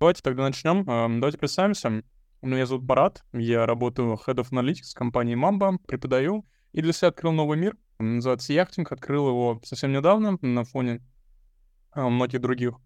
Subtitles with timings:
[0.00, 0.82] Давайте тогда начнем.
[0.86, 2.02] Давайте представимся.
[2.40, 7.32] Меня зовут Барат, я работаю Head of Analytics компании Mamba, преподаю и для себя открыл
[7.32, 7.76] новый мир.
[7.98, 11.02] Называется яхтинг, открыл его совсем недавно на фоне
[11.94, 12.76] многих других.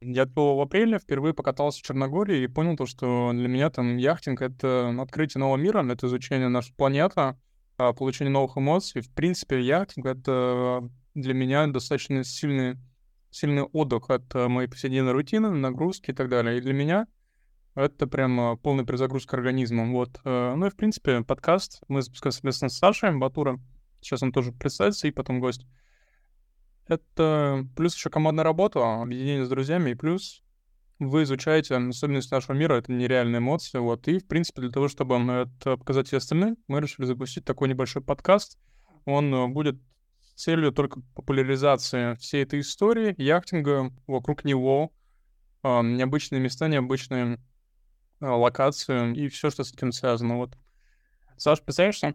[0.00, 3.96] Я открыл в апреле, впервые покатался в Черногории и понял то, что для меня там
[3.96, 7.36] яхтинг— это открытие нового мира, это изучение нашей планеты,
[7.78, 9.02] а, получение новых эмоций.
[9.02, 12.76] В принципе, яхтинг— это для меня достаточно сильный,
[13.36, 16.58] сильный отдых от э, моей повседневной рутины, нагрузки и так далее.
[16.58, 17.06] И для меня
[17.74, 19.90] это прям полная перезагрузка организма.
[19.92, 20.18] Вот.
[20.24, 23.60] Э, ну и, в принципе, подкаст мы запускаем совместно с Сашей Батура.
[24.00, 25.66] Сейчас он тоже представится, и потом гость.
[26.88, 30.42] Это плюс еще командная работа, объединение с друзьями, и плюс
[30.98, 35.16] вы изучаете особенности нашего мира, это нереальные эмоции, вот, и, в принципе, для того, чтобы
[35.16, 38.58] это показать и остальным, мы решили запустить такой небольшой подкаст.
[39.04, 39.76] Он э, будет
[40.36, 44.92] целью только популяризации всей этой истории, яхтинга, вокруг него,
[45.64, 47.40] э, необычные места, необычные
[48.20, 50.36] э, локации и все, что с этим связано.
[50.36, 50.56] Вот.
[51.36, 52.14] Саш, представишься?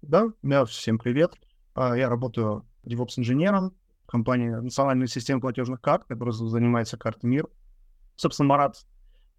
[0.00, 1.34] Да, меня всем привет.
[1.74, 7.48] А, я работаю DevOps-инженером в компании Национальной системы платежных карт, которая занимается картой МИР.
[8.16, 8.86] Собственно, Марат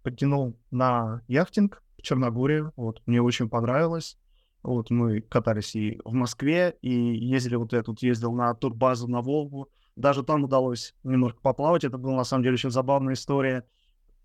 [0.02, 2.70] подтянул на яхтинг в Черногории.
[2.76, 4.18] Вот, мне очень понравилось.
[4.64, 9.20] Вот мы катались и в Москве, и ездили, вот я тут ездил на турбазу на
[9.20, 9.68] Волгу.
[9.94, 11.84] Даже там удалось немножко поплавать.
[11.84, 13.66] Это была, на самом деле, очень забавная история.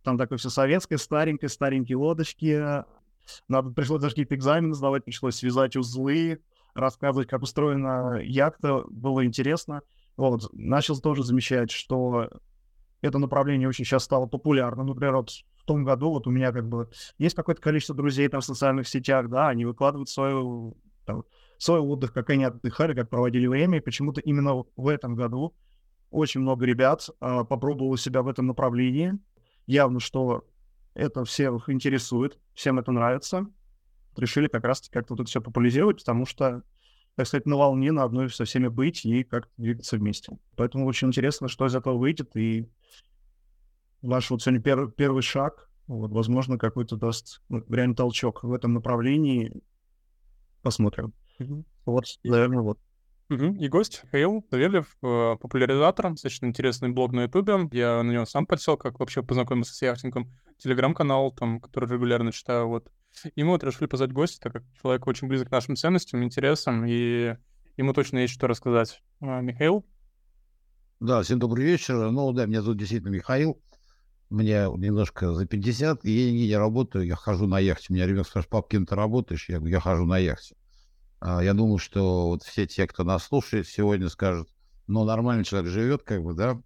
[0.01, 2.57] Там такое все советское, старенькое, старенькие лодочки.
[3.49, 6.41] Надо, пришлось даже какие-то экзамены сдавать, пришлось связать узлы,
[6.73, 8.85] рассказывать, как устроена яхта.
[8.89, 9.81] Было интересно.
[10.15, 12.29] Вот, начал тоже замечать, что
[13.01, 14.87] это направление очень сейчас стало популярным.
[14.87, 15.31] Например, вот
[15.69, 16.89] том году вот у меня как бы
[17.19, 20.75] есть какое-то количество друзей там в социальных сетях, да, они выкладывают свою,
[21.05, 21.25] там,
[21.59, 25.55] свой отдых, как они отдыхали, как проводили время, и почему-то именно в этом году
[26.09, 29.13] очень много ребят а, попробовало себя в этом направлении.
[29.67, 30.43] Явно, что
[30.95, 33.45] это всех интересует, всем это нравится.
[34.17, 36.63] Решили как раз как-то тут все популяризировать, потому что,
[37.13, 40.35] так сказать, на волне, на одной со всеми быть и как-то двигаться вместе.
[40.55, 42.65] Поэтому очень интересно, что из этого выйдет, и
[44.01, 48.73] ваш вот сегодня пер, первый шаг, вот, возможно, какой-то даст ну, реально толчок в этом
[48.73, 49.51] направлении.
[50.61, 51.13] Посмотрим.
[51.39, 51.63] Mm-hmm.
[51.85, 52.79] Вот, наверное, вот.
[53.29, 53.55] Угу.
[53.59, 57.69] И гость Хейл Давелев, э, популяризатор, достаточно интересный блог на Ютубе.
[57.71, 60.31] Я на него сам подсел, как вообще познакомился с яхтингом.
[60.57, 62.91] Телеграм-канал, там, который регулярно читаю, вот.
[63.35, 66.85] И мы вот решили позвать гостя, так как человек очень близок к нашим ценностям, интересам,
[66.85, 67.35] и
[67.77, 69.01] ему точно есть что рассказать.
[69.21, 69.85] А, Михаил?
[70.99, 72.11] Да, всем добрый вечер.
[72.11, 73.61] Ну, да, меня зовут действительно Михаил
[74.29, 77.93] мне немножко за 50, и я не работаю, я хожу на яхте.
[77.93, 79.49] Меня ребенок спрашивает, пап, кем ты работаешь?
[79.49, 80.55] Я говорю, я хожу на яхте.
[81.19, 84.49] А, я думаю, что вот все те, кто нас слушает, сегодня скажут,
[84.87, 86.61] ну, нормальный человек живет, как бы, да,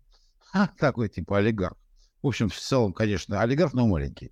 [0.54, 1.78] а, такой типа олигарх.
[2.22, 4.32] В общем, в целом, конечно, олигарх, но маленький.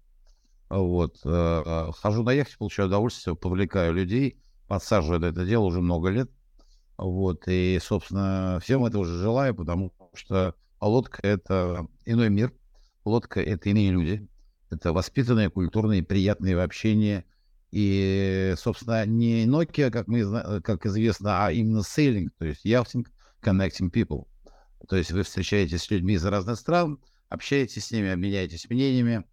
[0.69, 1.17] Вот.
[1.25, 6.09] Э, э, хожу на яхте, получаю удовольствие, повлекаю людей, подсаживаю на это дело уже много
[6.09, 6.31] лет.
[6.97, 7.43] Вот.
[7.47, 12.53] И, собственно, всем этого же желаю, потому что лодка— это иной мир,
[13.05, 14.27] лодка— это иные люди,
[14.69, 17.25] это воспитанные, культурные, приятные в общении.
[17.71, 23.05] И, собственно, не Nokia, как, мы, как известно, а именно sailing, то есть yachting,
[23.41, 24.27] connecting people.
[24.87, 29.23] То есть вы встречаетесь с людьми из разных стран, общаетесь с ними, обменяетесь мнениями.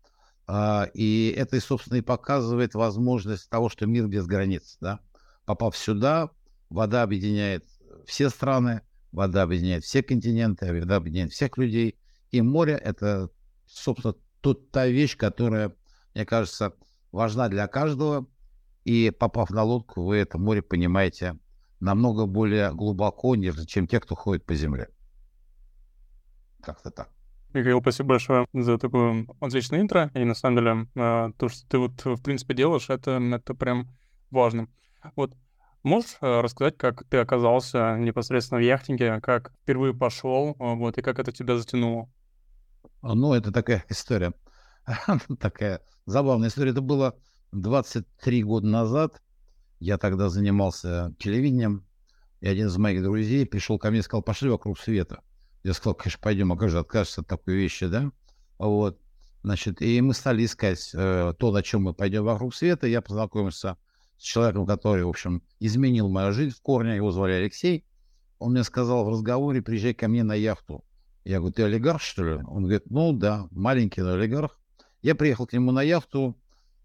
[0.47, 4.79] А, и это, собственно, и показывает возможность того, что мир без границ.
[4.81, 5.01] Да?
[5.45, 6.31] Попав сюда,
[6.71, 7.67] вода объединяет
[8.07, 11.99] все страны, вода объединяет все континенты, вода объединяет всех людей.
[12.31, 13.31] И море— это
[13.69, 15.75] собственно, тут та вещь, которая,
[16.15, 16.75] мне кажется,
[17.13, 18.27] важна для каждого.
[18.85, 21.39] И попав на лодку, вы это море понимаете
[21.81, 24.89] намного более глубоко, нежели чем те, кто ходит по земле.
[26.63, 27.11] Как-то так.
[27.53, 30.11] Михаил, спасибо большое за такое отличное интро.
[30.15, 33.89] И на самом деле, а, то, что ты вот в принципе делаешь, это, это прям
[34.31, 34.69] важно.
[35.17, 35.35] Вот
[35.85, 41.03] Можешь а, рассказать, как ты оказался непосредственно в яхтинге, как впервые пошел, а, вот, и
[41.03, 42.11] как это тебя затянуло?
[43.03, 44.35] Ну, это такая история,
[45.41, 46.73] такая забавная история.
[46.73, 47.17] Это было
[47.53, 49.23] 23 года назад.
[49.81, 51.87] Я тогда занимался телевидением,
[52.41, 55.23] и один из моих друзей пришел ко мне и сказал, пошли вокруг света.
[55.63, 58.11] Я сказал, конечно, пойдем, а как же откажешься от такой вещи, да?
[58.59, 58.99] Вот.
[59.43, 62.87] Значит, и мы стали искать э, то, на чем мы пойдем вокруг света.
[62.87, 63.77] Я познакомился
[64.17, 66.97] с человеком, который, в общем, изменил мою жизнь в корне.
[66.97, 67.85] Его звали Алексей.
[68.39, 70.85] Он мне сказал в разговоре, приезжай ко мне на яхту.
[71.29, 72.35] Я говорю, ты олигарх, что ли?
[72.47, 74.59] Он говорит, ну да, маленький, но олигарх.
[75.03, 76.41] Я приехал к нему на яхту.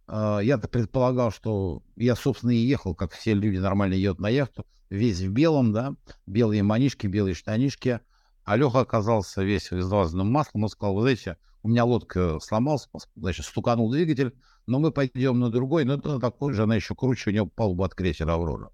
[0.06, 4.66] А, я-то предполагал, что я, собственно, и ехал, как все люди нормально едут на яхту,
[4.90, 5.96] весь в белом, да,
[6.26, 8.02] белые манишки, белые штанишки.
[8.44, 10.64] А Леха оказался весь излазанным маслом.
[10.64, 14.36] Он сказал, вы знаете, у меня лодка сломалась, значит, стуканул двигатель,
[14.68, 17.86] но мы пойдем на другой, но это такой же, она еще круче, у нее палуба
[17.86, 18.72] от крейсера «Аврора».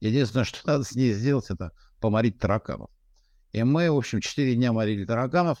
[0.00, 2.88] Единственное, что надо с ней сделать, это поморить тараканов.
[3.52, 5.58] И мы, в общем, четыре дня морили тараканов.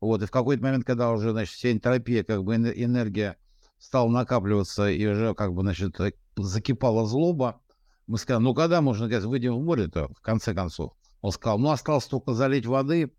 [0.00, 3.36] Вот, и в какой-то момент, когда уже, значит, вся энтропия, как бы энергия
[3.78, 5.96] стала накапливаться, и уже, как бы, значит,
[6.36, 7.60] закипала злоба,
[8.06, 10.94] мы сказали, ну, когда можно, говорит, выйдем в море-то, в конце концов?
[11.20, 13.12] Он сказал, ну, осталось только залить воды,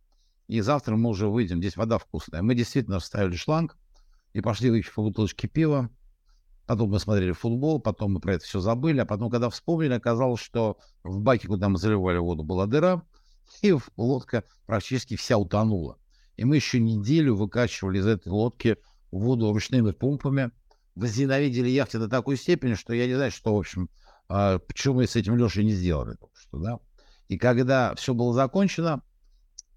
[0.47, 2.41] и завтра мы уже выйдем, здесь вода вкусная.
[2.41, 3.77] Мы действительно вставили шланг
[4.33, 5.89] и пошли выпить по бутылочке пива.
[6.65, 10.39] Потом мы смотрели футбол, потом мы про это все забыли, а потом, когда вспомнили, оказалось,
[10.39, 13.03] что в баке, куда мы заливали воду, была дыра,
[13.61, 15.97] и лодка практически вся утонула.
[16.37, 18.77] И мы еще неделю выкачивали из этой лодки
[19.11, 20.51] воду ручными помпами,
[20.95, 23.89] возненавидели яхты до такой степени, что я не знаю, что, в общем,
[24.27, 26.17] а, почему мы с этим Лешей не сделали.
[26.33, 26.79] Что, да?
[27.27, 29.01] И когда все было закончено,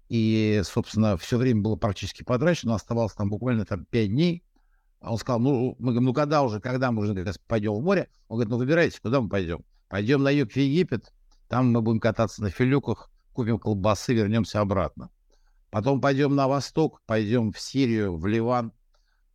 [0.09, 4.43] и, собственно, все время было практически потрачено, оставалось там буквально там 5 дней,
[5.01, 8.09] он сказал, ну, мы говорим, ну, когда уже, когда мы уже пойдем в море?
[8.27, 9.65] Он говорит, ну, выбирайте, куда мы пойдем?
[9.89, 11.13] Пойдем на юг в Египет,
[11.49, 15.09] там мы будем кататься на филюках, купим колбасы, вернемся обратно.
[15.69, 18.71] Потом пойдем на восток, пойдем в Сирию, в Ливан,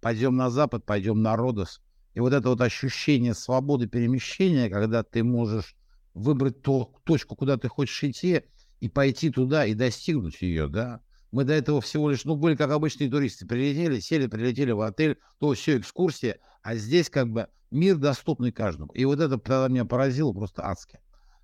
[0.01, 1.81] пойдем на запад, пойдем на Родос.
[2.15, 5.77] И вот это вот ощущение свободы перемещения, когда ты можешь
[6.15, 8.43] выбрать ту точку, куда ты хочешь идти,
[8.81, 11.01] и пойти туда и достигнуть ее, да.
[11.31, 15.19] Мы до этого всего лишь, ну, были как обычные туристы, прилетели, сели, прилетели в отель,
[15.39, 18.93] то все экскурсия, а здесь как бы мир доступный каждому.
[18.93, 21.01] И вот это тогда меня поразило просто адски.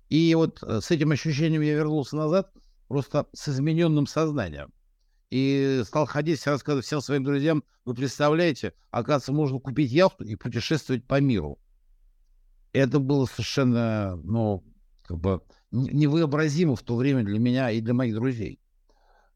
[0.09, 2.51] И вот э, с этим ощущением я вернулся назад,
[2.87, 4.71] просто с измененным сознанием.
[5.31, 11.05] И стал ходить, рассказывать всем своим друзьям, вы представляете, оказывается, можно купить яхту и путешествовать
[11.05, 11.59] по миру.
[12.73, 14.63] Это было совершенно, ну,
[15.03, 15.41] как бы
[15.71, 18.59] невообразимо в то время для меня и для моих друзей.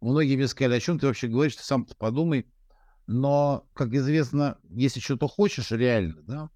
[0.01, 2.45] Многие мне сказали, о чем ты вообще говоришь, ты сам подумай.
[3.07, 6.49] Но, как известно, если что-то хочешь реально, да,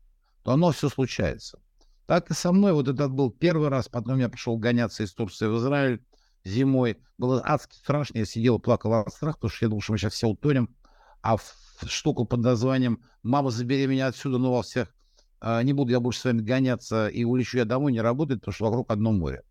[0.44, 1.59] то оно все случается.
[2.06, 2.74] Так и со мной.
[2.74, 6.04] Вот этот был первый раз, потом я пошел гоняться из Турции в Израиль
[6.44, 6.98] зимой.
[7.18, 10.14] Было адски страшно, я сидел плакал от страха, потому что я думал, что мы сейчас
[10.14, 10.76] все утонем.
[11.22, 11.38] А
[11.86, 14.94] штуку под названием «Мама, забери меня отсюда», ну, во всех
[15.40, 18.54] а, не буду я больше с вами гоняться и улечу я домой, не работает, потому
[18.54, 19.44] что вокруг одно море.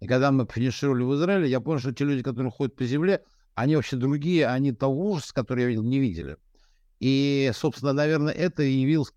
[0.00, 3.24] И когда мы финишировали в Израиле, я понял, что те люди, которые ходят по земле,
[3.54, 6.36] они вообще другие, они того ужаса, который я видел, не видели.
[7.00, 9.12] И, собственно, наверное, это и явилось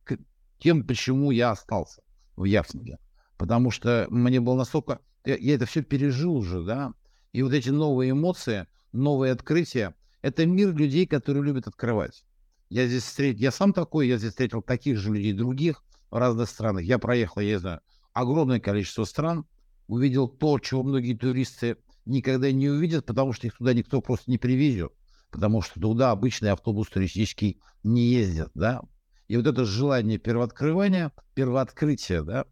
[0.57, 2.01] тем, почему я остался
[2.39, 2.97] в Яфтинге.
[3.37, 4.99] Потому что мне было настолько...
[5.25, 6.93] Я, я это все пережил уже, да.
[7.33, 12.25] И вот эти новые эмоции, новые открытия, это мир людей, которые любят открывать.
[12.69, 16.49] Я здесь встретил, я сам такой, я здесь встретил таких же людей, других, в разных
[16.49, 16.83] странах.
[16.83, 17.81] Я проехал, я знаю,
[18.13, 19.45] огромное количество стран,
[19.87, 24.37] увидел то, чего многие туристы никогда не увидят, потому что их туда никто просто не
[24.37, 24.91] привезет,
[25.31, 28.81] потому что туда обычный автобус туристический не ездит, да.
[29.29, 32.45] И вот это желание первооткрывания, первооткрытия, да,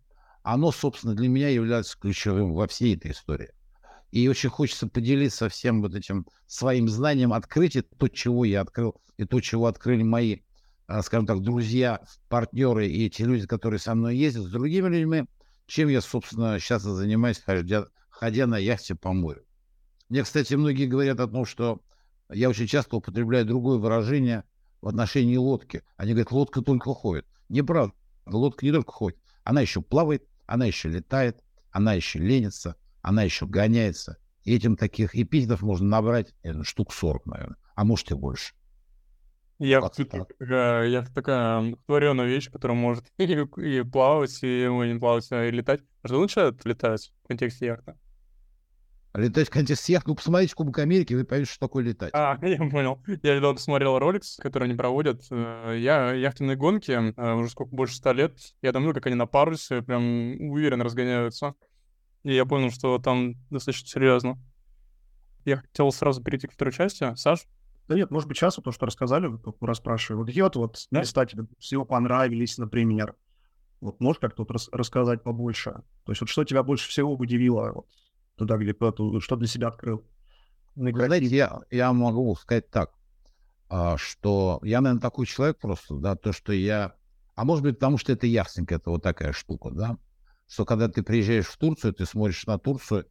[0.43, 3.49] оно, собственно, для меня является ключевым во всей этой истории.
[4.11, 9.25] И очень хочется поделиться всем вот этим своим знанием, открыть то, чего я открыл, и
[9.25, 10.37] то, чего открыли мои
[10.87, 15.25] а, скажем так, друзья, партнеры и эти люди, которые со мной ездят, с другими людьми,
[15.65, 19.45] чем я, собственно, сейчас занимаюсь, ходя, ходя на яхте по морю.
[20.07, 21.81] Мне, кстати, многие говорят о том, что
[22.29, 24.45] я очень часто употребляю другое выражение
[24.81, 25.83] в отношении лодки.
[25.95, 27.25] Они говорят, лодка только ходит.
[27.49, 27.93] Неправда.
[28.25, 29.19] Лодка не только ходит.
[29.43, 34.17] Она еще плавает, она еще летает, она еще ленится, она еще гоняется.
[34.43, 38.53] И этим таких эпитетов можно набрать наверное, штук 40, наверное, а может и больше.
[39.59, 45.45] Яхта такая, яхта такая творенная вещь, которая может и, и плавать, и не плавать, а
[45.45, 45.81] и летать.
[46.05, 47.95] Что лучше летать в контексте яхты?
[49.17, 50.09] Летать в контексте яхты?
[50.09, 52.11] Ну, посмотрите Кубок Америки, вы поймете, что такое летать.
[52.13, 53.01] А, я понял.
[53.23, 55.23] Я недавно посмотрел ролик, который они проводят.
[55.31, 58.37] Э, я яхтенные гонки э, уже сколько, больше ста лет.
[58.61, 61.55] Я думаю, как они на парусе прям уверенно разгоняются.
[62.21, 64.37] И я понял, что там достаточно серьезно.
[65.45, 67.15] Я хотел сразу перейти к второй части.
[67.15, 67.47] Саш,
[67.87, 70.19] да нет, может быть, сейчас вот то, что рассказали, вы расспрашиваю.
[70.19, 70.99] Вот какие вот, вот да?
[70.99, 73.15] места тебе всего понравились, например?
[73.81, 75.71] Вот можешь как-то вот рас- рассказать побольше?
[76.03, 77.87] То есть вот что тебя больше всего удивило вот,
[78.37, 80.05] туда, где ты, что для себя открыл?
[80.75, 82.91] Знаете, я, я могу сказать так,
[83.69, 86.95] а, что я, наверное, такой человек просто, да, то, что я...
[87.35, 89.97] А может быть, потому что это яхтинг, это вот такая штука, да,
[90.47, 93.05] что когда ты приезжаешь в Турцию, ты смотришь на Турцию,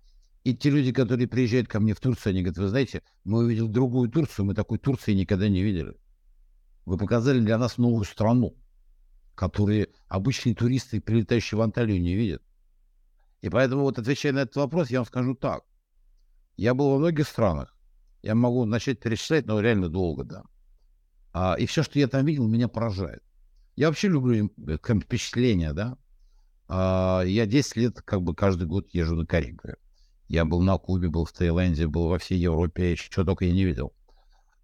[0.45, 3.66] и те люди, которые приезжают ко мне в Турцию, они говорят, вы знаете, мы увидели
[3.66, 5.97] другую Турцию, мы такой Турции никогда не видели.
[6.85, 8.56] Вы показали для нас новую страну,
[9.35, 12.42] которую обычные туристы, прилетающие в Анталию, не видят.
[13.46, 15.62] И поэтому вот отвечая на этот вопрос, я вам скажу так.
[16.56, 17.76] Я был во многих странах.
[18.20, 20.42] Я могу начать перечислять, но реально долго, да.
[21.32, 23.22] А, и все, что я там видел, меня поражает.
[23.76, 25.96] Я вообще люблю э, впечатления, да.
[26.66, 29.76] А, я 10 лет как бы каждый год езжу на Карибы.
[30.26, 33.52] Я был на Кубе, был в Таиланде, был во всей Европе, еще чего только я
[33.52, 33.94] не видел.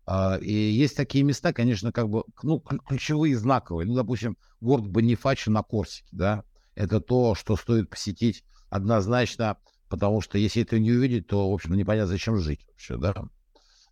[0.06, 3.86] А, и есть такие места, конечно, как бы, ну, ключевые, знаковые.
[3.86, 6.42] Ну, допустим, город Бонифачи на Корсике, да.
[6.74, 9.58] Это то, что стоит посетить однозначно,
[9.90, 13.14] потому что если это не увидеть, то, в общем, непонятно, зачем жить вообще, да.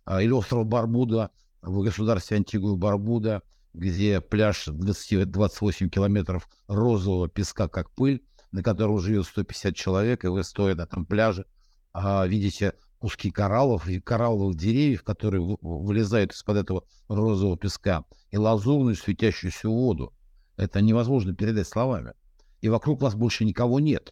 [0.05, 1.29] А, или остров Барбуда
[1.61, 8.99] в государстве Антигуа Барбуда, где пляж 20, 28 километров розового песка, как пыль, на котором
[8.99, 11.45] живет 150 человек, и вы, стоя на этом пляже,
[11.93, 18.95] а, видите куски кораллов и коралловых деревьев, которые вылезают из-под этого розового песка, и лазурную
[18.95, 20.11] светящуюся воду.
[20.57, 22.13] Это невозможно передать словами.
[22.61, 24.11] И вокруг вас больше никого нет.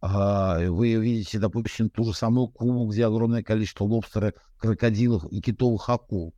[0.00, 6.34] Вы видите, допустим, ту же самую Кубу, где огромное количество лобстеров, крокодилов и китовых акул.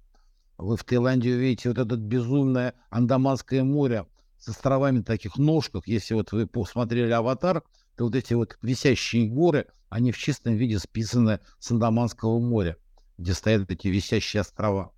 [0.56, 4.06] Вы в Таиланде увидите вот это безумное Андаманское море
[4.38, 5.86] с островами таких ножках.
[5.86, 7.62] Если вот вы посмотрели «Аватар»,
[7.96, 12.76] то вот эти вот висящие горы, они в чистом виде списаны с Андаманского моря,
[13.18, 14.92] где стоят эти висящие острова.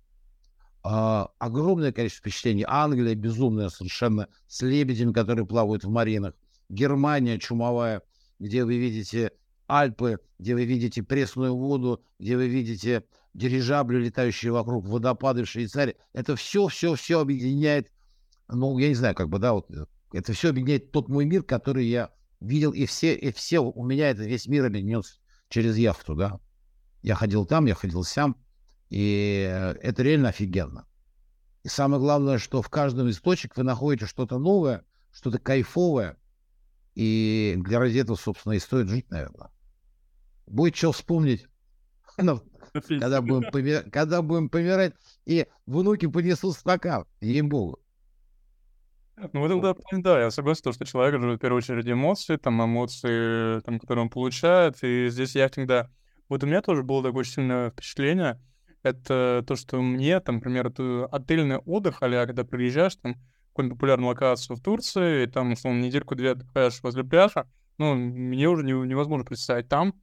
[0.83, 2.65] А, огромное количество впечатлений.
[2.67, 6.33] Англия безумная совершенно, с лебедями, которые плавают в маринах.
[6.69, 8.01] Германия чумовая–
[8.39, 9.31] где вы видите
[9.67, 15.95] Альпы, где вы видите пресную воду, где вы видите дирижабли, летающие вокруг, водопады в Швейцарии.
[16.13, 17.91] Это все, все, все объединяет,
[18.47, 19.69] ну, я не знаю, как бы, да, вот
[20.11, 24.09] это все объединяет тот мой мир, который я видел, и все, и все, у меня
[24.09, 25.15] это весь мир объединился
[25.49, 26.39] через яхту, да.
[27.01, 28.37] Я ходил там, я ходил сям,
[28.89, 29.49] и
[29.81, 30.85] это реально офигенно.
[31.63, 36.17] И самое главное, что в каждом из точек вы находите что-то новое, что-то кайфовое,
[36.95, 39.49] и для ради этого, собственно, и стоит жить, наверное.
[40.45, 41.47] Будет что вспомнить,
[42.17, 43.89] ну, когда, будем помир...
[43.91, 44.93] когда будем помирать,
[45.25, 47.79] и внуки понесут стакан, ей-богу.
[49.15, 52.63] Ну, в этом да, да, я согласен, что человек живет в первую очередь эмоции, там,
[52.63, 55.89] эмоции, там, которые он получает, и здесь яхтинг, да.
[56.29, 58.41] Вот у меня тоже было такое сильное впечатление,
[58.81, 63.15] это то, что мне, там, например, это отельный отдых, а когда приезжаешь, там,
[63.53, 68.63] какую-нибудь популярную локацию в Турции, и там, условно, недельку-две отдыхаешь возле пляжа, ну, мне уже
[68.63, 69.93] не, невозможно представить там,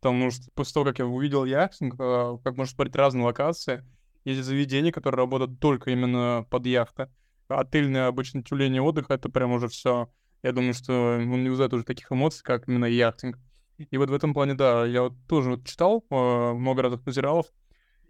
[0.00, 3.84] потому что после того, как я увидел яхтинг, а, как можно смотреть разные локации,
[4.24, 7.08] есть заведения, которые работают только именно под яхты.
[7.48, 10.10] Отельные обычно тюлени отдыха— это прям уже все.
[10.42, 13.38] Я думаю, что он не вызывает уже таких эмоций, как именно яхтинг.
[13.78, 17.46] И вот в этом плане, да, я вот тоже вот читал э, много разных материалов,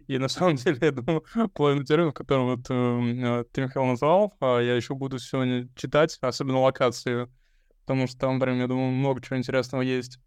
[0.07, 1.23] и на самом деле, я думаю,
[1.53, 6.59] половину терминов, которые вот э, ты, Михаил, назвал, э, я еще буду сегодня читать, особенно
[6.59, 7.29] локации,
[7.85, 10.19] потому что там прям, я думаю, много чего интересного есть.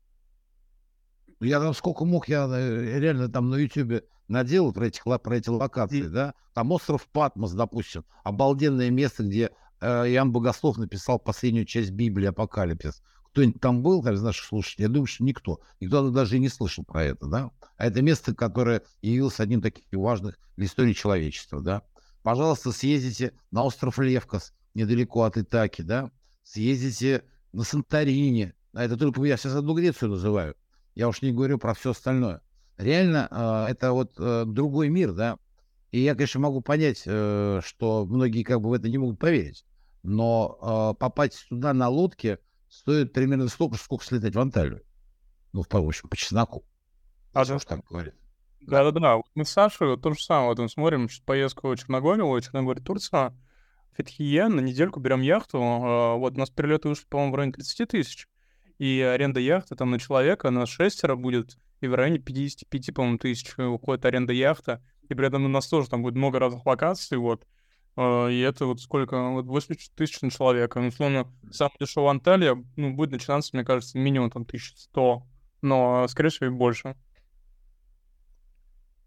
[1.40, 5.48] Я там сколько мог, я э, реально там на Ютубе наделал про, этих, про эти
[5.48, 6.10] локации, mm.
[6.10, 6.34] да.
[6.54, 13.02] Там остров Патмос, допустим, обалденное место, где э, Иоанн Богослов написал последнюю часть Библии Апокалипсис
[13.32, 14.84] кто-нибудь там был, из наших слушателей?
[14.84, 15.60] Я думаю, что никто.
[15.78, 17.50] Никто даже и не слышал про это, да?
[17.76, 21.82] А это место, которое явилось одним таких важных для истории человечества, да?
[22.22, 26.10] Пожалуйста, съездите на остров Левкос, недалеко от Итаки, да?
[26.42, 27.22] Съездите
[27.52, 28.52] на Санторини.
[28.72, 30.56] А это только я сейчас одну Грецию называю.
[30.94, 32.42] Я уж не говорю про все остальное.
[32.78, 35.38] Реально, э, это вот э, другой мир, да?
[35.92, 39.64] И я, конечно, могу понять, э, что многие как бы в это не могут поверить.
[40.02, 42.38] Но попасть туда на лодке–
[42.70, 44.82] стоит примерно столько, сколько слетать в Анталию.
[45.52, 46.64] Ну, в общем, по чесноку.
[47.34, 47.58] А да.
[47.58, 48.14] так говорит.
[48.60, 49.20] Да-да-да.
[49.34, 50.50] Мы с Сашей то же самое.
[50.50, 53.36] Вот мы смотрим поездку Черногорию, Черногория, Турция.
[53.96, 55.58] Фетхие, на недельку берем яхту.
[55.60, 58.28] А, вот у нас перелеты вышли, по-моему, в районе 30 тысяч.
[58.78, 63.58] И аренда яхты там на человека, на шестеро будет, и в районе 55, по-моему, тысяч
[63.58, 64.82] уходит аренда яхта.
[65.08, 67.46] И при этом у нас тоже там будет много разных локаций, вот.
[67.96, 69.30] А, и это вот сколько?
[69.30, 70.80] Вот 80 тысяч на человека.
[70.80, 75.22] Ну, условно, самая дешевая Анталия, ну, будет начинаться, мне кажется, минимум там 1100,
[75.62, 76.96] но, скорее всего, и больше.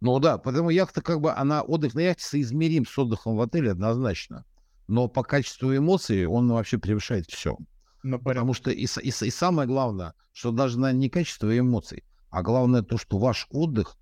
[0.01, 3.71] Ну да, потому яхта как бы, она, отдых на яхте соизмерим с отдыхом в отеле
[3.71, 4.45] однозначно.
[4.87, 7.57] Но по качеству эмоций он вообще превышает все.
[8.03, 12.43] Ну, Потому что и, и, и самое главное, что даже на не качество эмоций, а
[12.43, 13.95] главное то, что ваш отдых,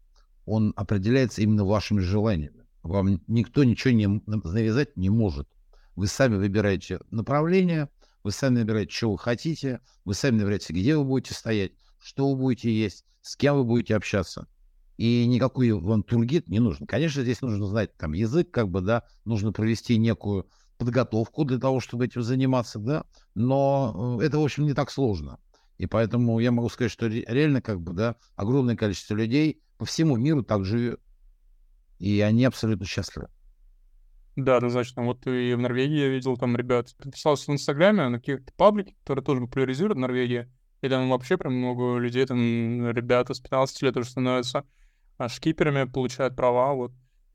[0.45, 2.60] он определяется именно вашими желаниями.
[2.83, 5.47] Вам никто ничего не навязать не может.
[5.95, 7.89] Вы сами выбираете направление,
[8.23, 12.37] вы сами выбираете, что вы хотите, вы сами выбираете, где вы будете стоять, что вы
[12.37, 14.47] будете есть, с кем вы будете общаться.
[14.97, 16.85] И никакой вам тургид не нужен.
[16.85, 20.47] Конечно, здесь нужно знать там язык, как бы, да, нужно провести некую
[20.77, 25.39] подготовку для того, чтобы этим заниматься, да, но э, это, в общем, не так сложно.
[25.77, 30.15] И поэтому я могу сказать, что реально, как бы, да, огромное количество людей по всему
[30.17, 30.99] миру так живет.
[32.01, 33.27] И они абсолютно счастливы.
[34.35, 35.03] Да, однозначно.
[35.03, 36.95] Вот и в Норвегии я видел там ребят.
[36.97, 40.51] Подписался в Инстаграме на каких-то паблики, которые тоже популяризируют Норвегии.
[40.81, 44.65] И там вообще прям много людей, там ребята с 15 лет уже становятся
[45.19, 46.91] а, шкиперами, получают права, вот.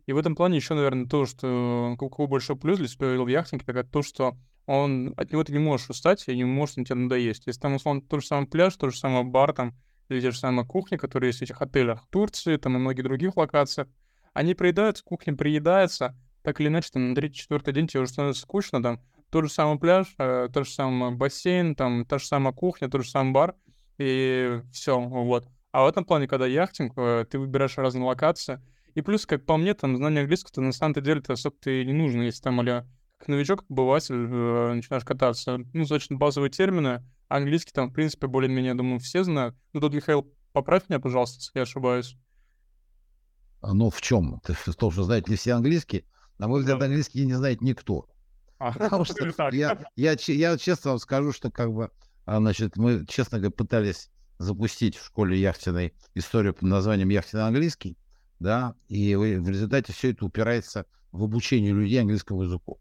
[0.06, 3.64] И в этом плане еще, наверное, то, что какой большой плюс для себя в яхтинге,
[3.64, 6.84] так это то, что он, от него ты не можешь устать, и не может на
[6.84, 7.46] тебя надоесть.
[7.46, 9.76] Если там, условно, тот же самый пляж, тот же самый бар, там,
[10.08, 13.04] или те же самые кухни, которые есть в этих отелях в Турции, там, и многих
[13.04, 13.86] других локациях,
[14.36, 18.82] они приедаются, кухня приедается, так или иначе, там, на третий-четвертый день тебе уже становится скучно,
[18.82, 19.00] там,
[19.30, 23.02] тот же самый пляж, э, тот же самый бассейн, там, та же самая кухня, тот
[23.02, 23.54] же самый бар,
[23.96, 25.48] и все, вот.
[25.72, 28.60] А в этом плане, когда яхтинг, э, ты выбираешь разные локации,
[28.94, 31.94] и плюс, как по мне, там, знание английского-то на самом деле то особо ты не
[31.94, 32.84] нужно, если там, или
[33.16, 35.56] как новичок, обыватель, э, начинаешь кататься.
[35.58, 39.56] Ну, достаточно базовые термины, английский там, в принципе, более-менее, думаю, все знают.
[39.72, 42.16] Ну, тут, Михаил, поправь меня, пожалуйста, если я ошибаюсь.
[43.60, 44.40] А, ну, в чем?
[44.44, 46.04] Ты тоже знаете ли все английский?
[46.38, 48.08] На мой взгляд, английский не знает никто.
[48.58, 51.90] А, Потому что я, я, я честно вам скажу, что как бы,
[52.24, 57.96] а, значит, мы, честно говоря, пытались запустить в школе яхтенной историю под названием «Яхтенный английский»,
[58.38, 62.78] да, и в результате все это упирается в обучение людей английскому языку.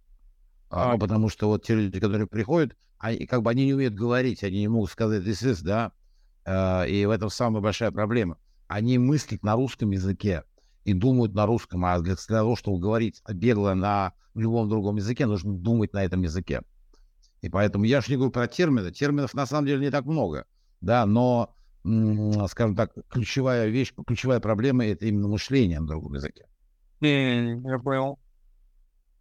[0.69, 3.93] А, а, потому что вот те люди, которые приходят, они, как бы они не умеют
[3.93, 5.93] говорить, они не могут сказать this is, да,
[6.85, 8.37] и в этом самая большая проблема.
[8.67, 10.43] Они мыслят на русском языке,
[10.85, 15.53] и думают на русском, а для, того, чтобы говорить бегло на любом другом языке, нужно
[15.53, 16.61] думать на этом языке.
[17.41, 18.91] И поэтому я же не говорю про термины.
[18.91, 20.45] Терминов на самом деле не так много,
[20.81, 21.55] да, но,
[22.47, 26.45] скажем так, ключевая вещь, ключевая проблема— это именно мышление на другом языке.
[27.01, 28.19] Я понял.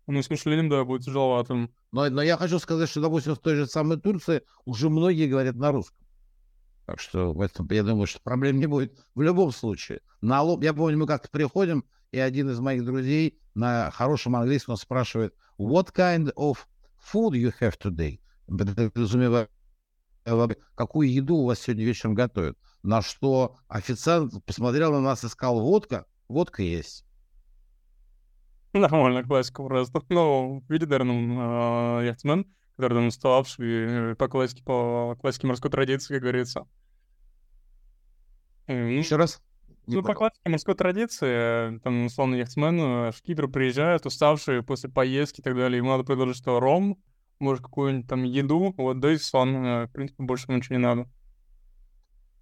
[0.06, 1.54] Ну, с мышлением, да, будет тяжеловато.
[1.92, 5.56] Но, но я хочу сказать, что, допустим, в той же самой Турции уже многие говорят
[5.56, 6.03] на русском.
[6.87, 10.00] Так что в этом, я думаю, что проблем не будет в любом случае.
[10.21, 15.35] Налог, я помню, мы как-то приходим, и один из моих друзей на хорошем английском спрашивает,
[15.58, 16.58] what kind of
[17.13, 18.21] food you have today?
[18.47, 19.49] Подразумевая,
[20.75, 22.58] какую еду у вас сегодня вечером готовят?
[22.82, 27.04] На что официант посмотрел на нас и сказал, водка, водка есть.
[28.75, 30.02] Нормально, классика просто.
[30.08, 32.45] Ну, наверное, э, яхтсмен,
[32.76, 36.67] который там уставший э, по классике, по классике морской традиции, как говорится.
[38.67, 39.43] Еще раз?
[39.87, 40.15] Не ну, понял.
[40.15, 45.79] по классике морской традиции, там, условно, яхтсмен, шкипер приезжает, уставший после поездки и так далее,
[45.79, 46.99] ему надо предложить, что ром,
[47.39, 51.11] может, какую-нибудь там еду, вот, да и сон, э, в принципе, больше ничего не надо.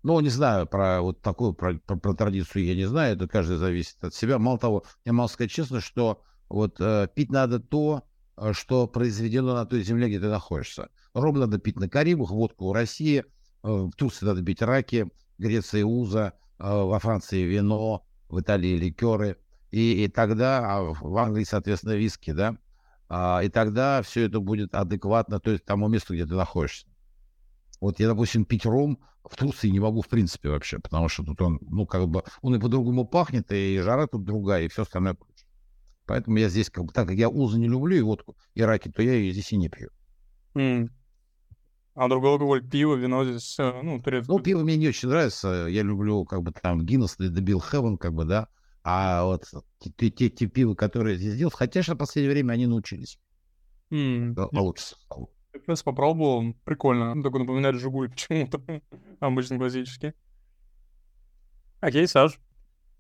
[0.05, 3.57] Ну, не знаю, про вот такую, про, про, про традицию я не знаю, это каждый
[3.57, 4.39] зависит от себя.
[4.39, 8.05] Мало того, я могу сказать честно, что вот э, пить надо то,
[8.37, 10.89] Э, что произведено на той земле, где ты находишься.
[11.15, 13.25] Ром надо пить на Карибах, водку в России, э,
[13.63, 19.37] в Турции надо пить раки, в Греции уза, э, во Франции вино, в Италии ликеры.
[19.71, 22.57] И, и тогда, а в Англии, соответственно, виски, да,
[23.09, 26.87] а, и тогда все это будет адекватно, то есть тому месту, где ты находишься.
[27.81, 31.41] Вот я, допустим, пить ром в Турции не могу в принципе вообще, потому что тут
[31.43, 35.17] он, ну, как бы, он и по-другому пахнет, и жара тут другая, и все остальное
[36.07, 38.91] Поэтому я здесь, как бы, так как я узы не люблю и водку, и раки,
[38.91, 39.91] то я ее здесь и не пью.
[40.55, 40.91] Mm.
[41.95, 44.37] А другой алкоголь, пиво, вино здесь, ну, турецкое.
[44.37, 45.67] Ну, пиво мне не очень нравится.
[45.69, 48.49] Я люблю, как бы, там, Гиннес или The Bill Heaven, как бы, да.
[48.83, 49.45] А вот
[49.97, 53.19] те, те, те пивы, которые здесь делают, хотя сейчас в последнее время они научились.
[53.91, 54.35] Mm.
[54.35, 55.29] Получше стало.
[55.53, 56.55] Принципе, попробовал.
[56.65, 57.23] Прикольно.
[57.23, 58.61] Только напоминает Жигуль почему-то.
[59.21, 60.15] Обычно классический.
[61.81, 62.41] Окей, Саш.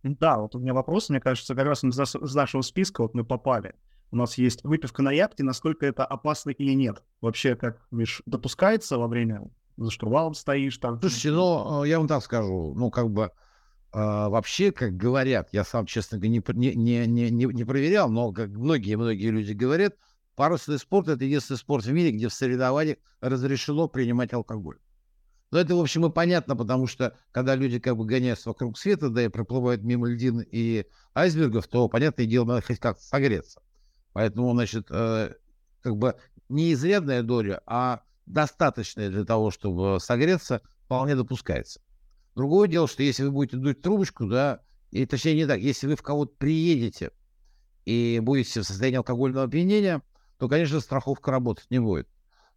[0.02, 3.74] Да, вот у меня вопрос, мне кажется, как раз из нашего списка вот мы попали.
[4.12, 7.02] У нас есть выпивка на яхте, насколько это опасно или нет.
[7.22, 11.00] Вообще, как, видишь, допускается во время за штурвалом стоишь там?
[11.00, 13.28] Слушайте, ну, я вам так скажу, ну, как бы, э,
[13.92, 18.50] вообще, как говорят, я сам, честно говоря, не, не, не, не, не проверял, но как
[18.50, 19.96] многие-многие люди говорят,
[20.36, 24.76] парусный спорт— это единственный спорт в мире, где в соревнованиях разрешено принимать алкоголь.
[25.50, 29.08] Но это, в общем, и понятно, потому что когда люди как бы гоняются вокруг света,
[29.08, 33.62] да и проплывают мимо льдин и айсбергов, то, понятное дело, надо хоть как-то согреться.
[34.12, 35.34] Поэтому, значит, э,
[35.80, 36.16] как бы
[36.48, 41.80] не изрядная доля, а достаточная для того, чтобы согреться, вполне допускается.
[42.34, 45.96] Другое дело, что если вы будете дуть трубочку, да, и точнее не так, если вы
[45.96, 47.10] в кого-то приедете
[47.84, 50.02] и будете в состоянии алкогольного опьянения,
[50.38, 52.08] то, конечно, страховка работать не будет.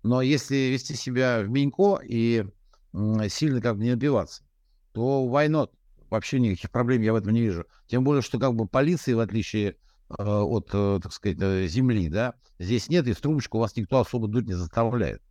[0.04, 2.46] Но если вести себя в Минько и
[3.30, 4.44] сильно как бы не добиваться,
[4.92, 5.72] то why not?
[6.10, 7.66] Вообще никаких проблем я в этом не вижу.
[7.88, 9.78] Тем более, что как бы полиции, в отличие
[10.10, 14.28] от, э, так сказать, э, земли, да, здесь нет, и в трубочку вас никто особо
[14.28, 15.22] дуть не заставляет.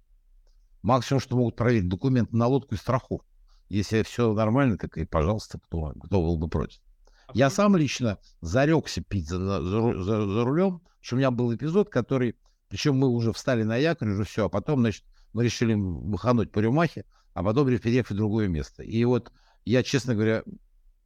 [0.82, 3.24] Максимум, что могут проверить документы на лодку и страховку.
[3.68, 6.80] Если все нормально, так и, пожалуйста, кто, кто был бы против.
[7.32, 11.88] Я сам лично зарекся пить за, за, за, за рулем, что у меня был эпизод,
[11.88, 12.36] который,
[12.68, 16.58] причем мы уже встали на якорь, уже все, а потом, значит, мы решили выхануть по
[16.58, 18.82] рюмахе, а потом переехать в другое место.
[18.82, 19.32] И вот
[19.64, 20.44] я, честно говоря,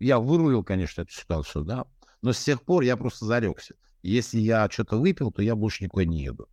[0.00, 1.86] я вырулил, конечно, эту ситуацию, да,
[2.22, 3.74] но с тех пор я просто зарекся.
[4.02, 6.48] Если я что-то выпил, то я больше никуда не еду.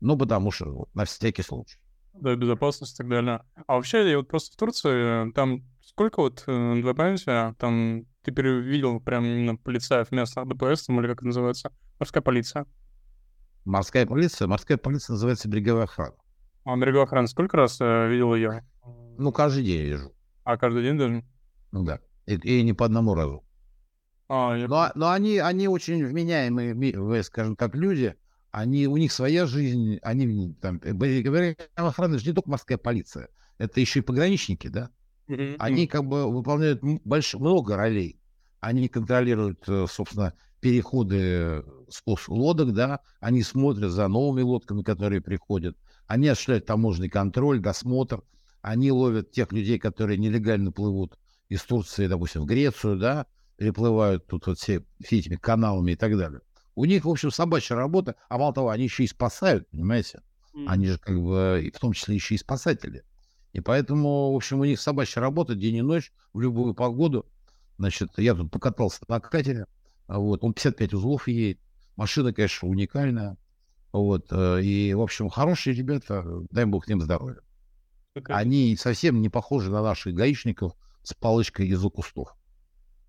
[0.00, 1.78] Ну, потому что на всякий случай.
[2.14, 3.42] Да, безопасность и так далее.
[3.66, 8.32] А вообще, я вот просто в Турции, там сколько вот, э, два памяти, там ты
[8.32, 12.66] перевидел прям именно полицаев местных ДПС, там, или как это называется, морская полиция?
[13.64, 14.46] Морская полиция?
[14.46, 16.14] Морская полиция называется береговая охрана.
[16.64, 18.64] А береговая охрана сколько раз э, видел ее?
[19.18, 20.12] Ну, каждый день вижу.
[20.44, 21.24] А каждый день даже?
[21.72, 22.00] Ну да.
[22.26, 23.44] И, и не по одному разу.
[24.28, 24.68] А, я...
[24.68, 28.14] но, но они, они очень вменяемые, скажем так, люди.
[28.50, 33.80] Они, у них своя жизнь, они там, береговая охрана же не только морская полиция, это
[33.80, 34.90] еще и пограничники, да?
[35.28, 35.56] Mm-hmm.
[35.58, 37.34] Они как бы выполняют больш...
[37.34, 38.20] много ролей.
[38.60, 45.76] Они контролируют, э, собственно, переходы с лодок, да, они смотрят за новыми лодками, которые приходят,
[46.06, 48.22] они осуществляют таможенный контроль, досмотр,
[48.62, 51.18] они ловят тех людей, которые нелегально плывут
[51.50, 56.16] из Турции, допустим, в Грецию, да, переплывают тут вот все, все этими каналами и так
[56.16, 56.40] далее.
[56.74, 60.22] У них, в общем, собачья работа, а мало того, они еще и спасают, понимаете?
[60.66, 63.04] Они же как бы, в том числе еще и спасатели.
[63.52, 67.26] И поэтому, в общем, у них собачья работа день и ночь, в любую погоду.
[67.78, 69.66] Значит, я тут покатался на катере,
[70.06, 71.60] вот, он 55 узлов едет.
[71.96, 73.36] Машина, конечно, уникальная.
[73.92, 77.40] Вот, э, и, в общем, хорошие ребята, дай бог им здоровья.
[78.26, 82.36] Они совсем не похожи на наших гаишников с палочкой из-за кустов.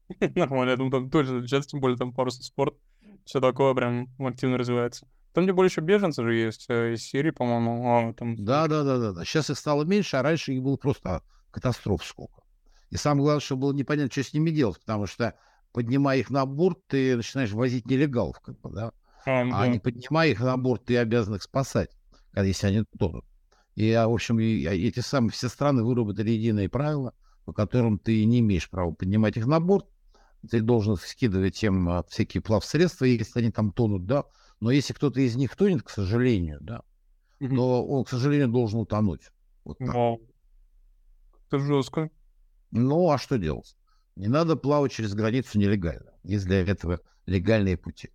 [0.35, 2.75] Нормально, я думаю, там точно отличается, тем более там парусный спорт,
[3.25, 5.07] все такое прям активно развивается.
[5.33, 8.09] Там, более, еще беженцы же есть э, из Сирии, по-моему.
[8.09, 8.37] А, там...
[8.37, 9.25] Да, да, да, да, да.
[9.25, 12.41] Сейчас их стало меньше, а раньше их было просто катастроф сколько.
[12.89, 15.33] И самое главное, что было непонятно, что с ними делать, потому что,
[15.73, 18.93] поднимая их на борт, ты начинаешь возить нелегалов, как бы, да.
[19.25, 19.67] А, а да.
[19.67, 21.91] не поднимая их на борт, ты обязан их спасать,
[22.33, 23.25] если они тонут.
[23.75, 27.13] И, в общем, и, эти самые все страны выработали единые правила,
[27.43, 29.85] по которым ты не имеешь права поднимать их на борт,
[30.45, 34.25] ты должен скидывать им а, всякие плавсредства, если они там тонут, да.
[34.59, 36.81] Но если кто-то из них тонет, к сожалению, да,
[37.39, 37.55] mm-hmm.
[37.55, 39.31] то он, к сожалению, должен утонуть.
[39.63, 39.95] Вот так.
[39.95, 40.17] Wow.
[41.47, 42.09] Это жестко.
[42.71, 43.75] Ну, а что делать?
[44.15, 46.11] Не надо плавать через границу нелегально.
[46.23, 48.11] Есть для этого легальные пути.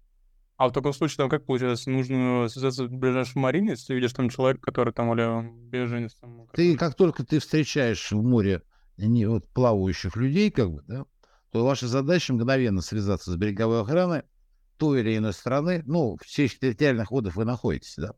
[0.56, 4.28] А в таком случае, там как получается, нужно связаться в ближайшем марине, если видишь там
[4.28, 6.46] человека, который там, или беженец там?
[6.52, 8.62] Ты, как только ты встречаешь в море
[8.98, 11.06] не, вот, плавающих людей, как бы, да,
[11.50, 14.22] то ваша задача мгновенно связаться с береговой охраной
[14.76, 18.14] той или иной страны, ну, в чьих территориальных водах вы находитесь, да.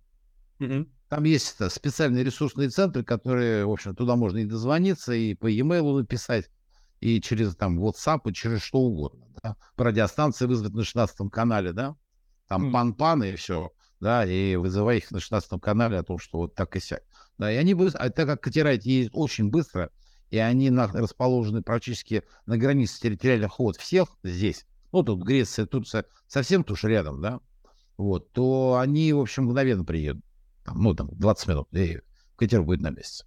[0.61, 0.88] Mm-hmm.
[1.09, 5.49] Там есть это, специальные ресурсные центры, которые, в общем, туда можно и дозвониться, и по
[5.49, 6.49] e-mail написать,
[7.01, 9.57] и через там WhatsApp, и через что угодно, да.
[9.75, 11.97] По радиостанции вызвать на 16 канале, да,
[12.47, 12.73] там mm-hmm.
[12.73, 16.77] пан-пан и все, да, и вызывай их на 16 канале о том, что вот так
[16.77, 17.03] и сяк.
[17.38, 19.90] Да, и они быстро, а так как катера ездят очень быстро,
[20.33, 26.07] и они на, расположены практически на границе территориальных вод всех здесь, ну, тут Греция, Турция,
[26.27, 27.40] совсем туж рядом, да,
[27.99, 30.25] вот, то они, в общем, мгновенно приедут.
[30.64, 32.01] Там, ну, там, 20 минут, и
[32.37, 33.27] катер будет на месте.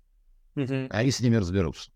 [0.56, 0.88] Угу.
[0.90, 1.92] Они с ними разберутся.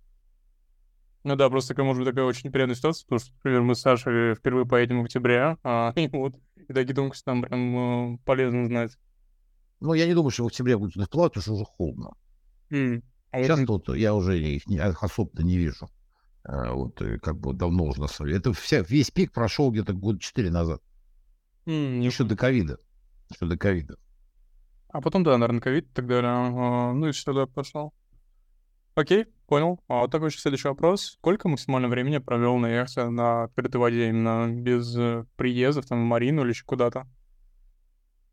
[1.24, 3.82] Ну да, просто такая, может быть, такая очень неприятная ситуация, потому что, например, мы с
[3.82, 8.68] Сашей впервые поедем в октябре, а и вот, и такие тонкости там прям э, полезно
[8.68, 8.96] знать.
[9.80, 12.14] Ну, я не думаю, что в октябре будет плавать, потому что уже холодно.
[12.70, 13.02] Mm.
[13.32, 13.86] А Сейчас вот...
[13.86, 15.90] тут я уже их не, особо-то не вижу.
[16.44, 18.40] А, вот как бы давно уже на самом деле.
[18.40, 20.82] Это вся, весь пик прошел где-то год четыре назад.
[21.66, 22.80] Mm, Еще до ковида.
[23.30, 23.98] Еще до ковида.
[24.90, 26.32] А потом, да, наверное, ковид и так далее.
[26.32, 27.94] А, ну и сюда пошел.
[28.96, 29.80] Окей, понял.
[29.88, 31.04] А вот такой еще следующий вопрос.
[31.20, 36.06] Сколько максимально времени провел на яхте на открытой воде, именно без э, приездов там в
[36.06, 37.08] Марину или еще куда-то?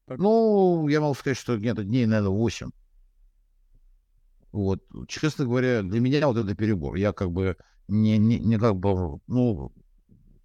[0.07, 0.19] Так.
[0.19, 2.71] Ну, я могу сказать, что где-то дней, наверное, 8.
[4.57, 6.95] Вот, честно говоря, для меня вот это перебор.
[6.95, 7.57] Я как бы
[7.89, 9.71] не, не, не как бы, ну,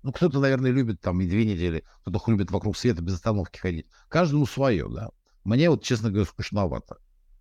[0.04, 3.88] ну, кто-то, наверное, любит там и две недели, кто-то любит вокруг света без остановки ходить.
[4.10, 5.12] Каждому свое, да.
[5.46, 6.98] Мне вот, честно говоря, скучновато.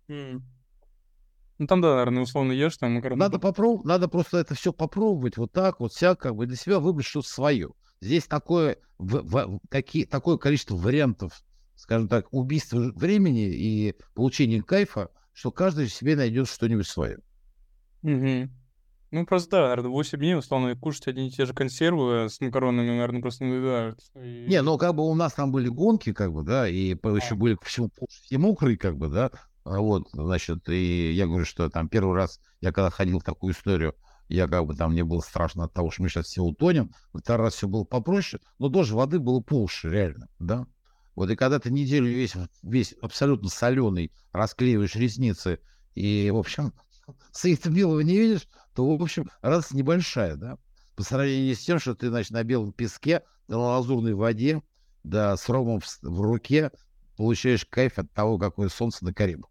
[0.07, 0.41] Mm.
[1.57, 3.19] Ну, там, да, наверное, условно ешь, там макароны.
[3.19, 6.79] Надо попробовать, надо просто это все попробовать вот так, вот вся, как бы для себя
[6.79, 7.71] выбрать что-то свое.
[7.99, 11.43] Здесь такое, в, в, какие, такое количество вариантов,
[11.75, 17.19] скажем так, убийства времени и получения кайфа, что каждый себе найдет что-нибудь свое.
[18.03, 18.49] Угу.
[19.11, 22.87] Ну, просто, да, наверное, 8 дней, условно, кушать одни и те же консервы с макаронами,
[22.87, 23.99] наверное, просто не надоедают.
[24.15, 24.45] И...
[24.47, 27.09] Не, ну, как бы у нас там были гонки, как бы, да, и а.
[27.09, 29.31] еще были всему все мокрые, как бы, да,
[29.63, 33.53] а вот, значит, и я говорю, что там первый раз я когда ходил в такую
[33.53, 33.95] историю,
[34.27, 36.91] Я как бы там не было страшно от того, что мы сейчас все утонем.
[37.13, 40.65] Второй раз все было попроще, но тоже воды было по уши, реально, да.
[41.15, 45.59] Вот и когда ты неделю весь, весь абсолютно соленый, расклеиваешь ресницы
[45.93, 46.73] и, в общем,
[47.31, 50.57] света белого не видишь, то, в общем, радость небольшая, да,
[50.95, 54.61] по сравнению с тем, что ты, значит, на белом песке, на лазурной воде,
[55.03, 56.71] да, с ромом в, в руке
[57.17, 59.49] получаешь кайф от того, какое солнце на Карибах.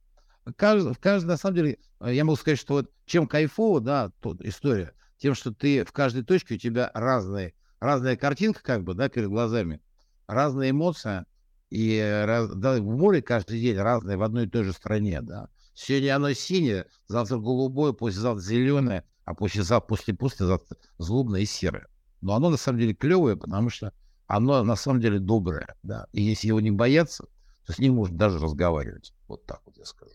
[0.57, 4.41] Каждый, каждый, на самом деле, э, я могу сказать, что вот чем кайфово, да, тут
[4.43, 9.09] история, тем, что ты в каждой точке у тебя разные, разная картинка, как бы, да,
[9.09, 9.81] перед глазами,
[10.27, 11.25] разные эмоции,
[11.71, 15.49] и раз, да, в море каждый день разное в одной и той же стране, да.
[15.75, 21.87] Сегодня оно синее, завтра голубое, послезавтра зеленое, а послезавтра, после послезавтра злобное и серое.
[22.21, 23.93] Но оно на самом деле клевое, потому что
[24.27, 26.07] оно на самом деле доброе, да.
[26.13, 27.27] И если его не бояться,
[27.65, 29.15] то с ним можно даже разговаривать.
[29.29, 30.13] Вот так вот я скажу.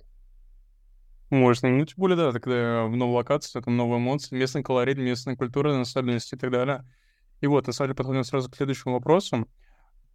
[1.30, 5.36] Можно, ну, тем более, да, когда в новой локации, это новые эмоции, местный колорит, местная
[5.36, 6.86] культура, особенности и так далее.
[7.42, 9.48] И вот, на самом деле, подходим сразу к следующему вопросу.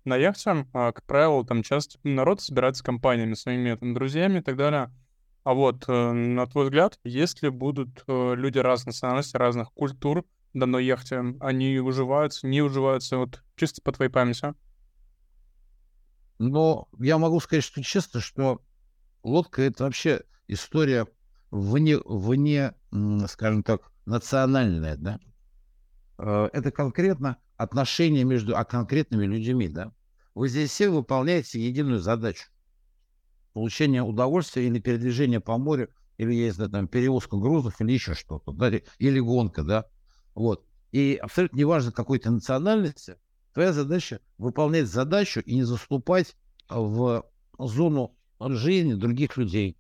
[0.04, 4.56] На яхте, а, как правило, там часто народ собирается компаниями, своими там, друзьями и так
[4.56, 4.90] далее.
[5.44, 10.60] А вот, э, на твой взгляд, если будут э, люди разных национальностей, разных культур на
[10.60, 14.54] данной яхте, они уживаются, не уживаются, вот чисто по твоей памяти?
[16.38, 18.62] Но я могу сказать, что честно, что
[19.22, 21.06] лодка— это вообще история
[21.50, 22.74] вне, вне,
[23.28, 25.20] скажем так, национальная, да.
[26.18, 29.92] Э, это конкретно отношения между а конкретными людьми, да.
[30.34, 32.48] Вы здесь все выполняете единую задачу.
[33.52, 38.70] Получение удовольствия или передвижение по морю, или, если там, перевозка грузов, или еще что-то, да,
[38.70, 39.86] или гонка, да.
[40.34, 40.64] Вот.
[40.92, 43.16] И абсолютно неважно какой то национальности,
[43.52, 46.36] твоя задача выполнять задачу и не заступать
[46.68, 47.24] в
[47.58, 49.76] зону жизни других людей,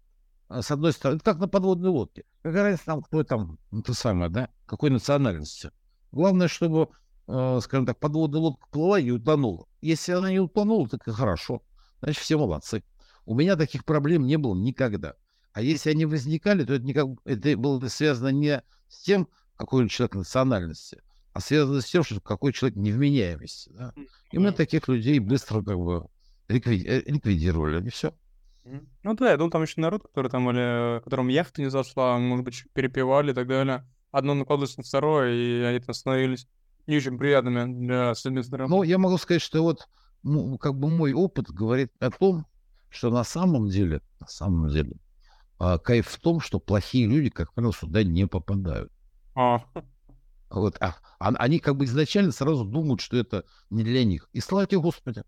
[0.50, 2.24] с одной стороны, это как на подводной лодке.
[2.42, 5.70] Какая разница там, кто там, ну, то самое, да, какой национальности.
[6.10, 6.90] Главное, чтобы,
[7.60, 9.66] скажем так, подводная лодка плыла и утонула.
[9.80, 11.62] Если она не утонула, так и хорошо.
[12.00, 12.82] Значит, все молодцы.
[13.24, 15.14] У меня таких проблем не было никогда.
[15.52, 20.14] А если они возникали, то это, никак, это было связано не с тем, какой человек
[20.14, 23.70] национальности, а связано с тем, что какой человек невменяемости.
[23.72, 23.92] Да?
[24.32, 26.08] И мы таких людей быстро как бы
[26.48, 28.14] э, ликвидировали, и все.
[29.02, 32.44] Ну да, я думал, там еще народ, который там, или которым яхта не зашла, может
[32.44, 33.86] быть, перепевали и так далее.
[34.12, 36.46] Одно накладывалось на второе, и они там становились
[36.86, 39.88] не очень приятными для совместной Ну, я могу сказать, что вот
[40.22, 42.46] ну, как бы мой опыт говорит о том,
[42.90, 44.96] что на самом деле, на самом деле,
[45.58, 48.92] а, кайф в том, что плохие люди, как правило, сюда не попадают.
[49.34, 49.62] А.
[50.50, 54.28] Вот, а, а, они как бы изначально сразу думают, что это не для них.
[54.32, 55.22] И слава тебе, Господи.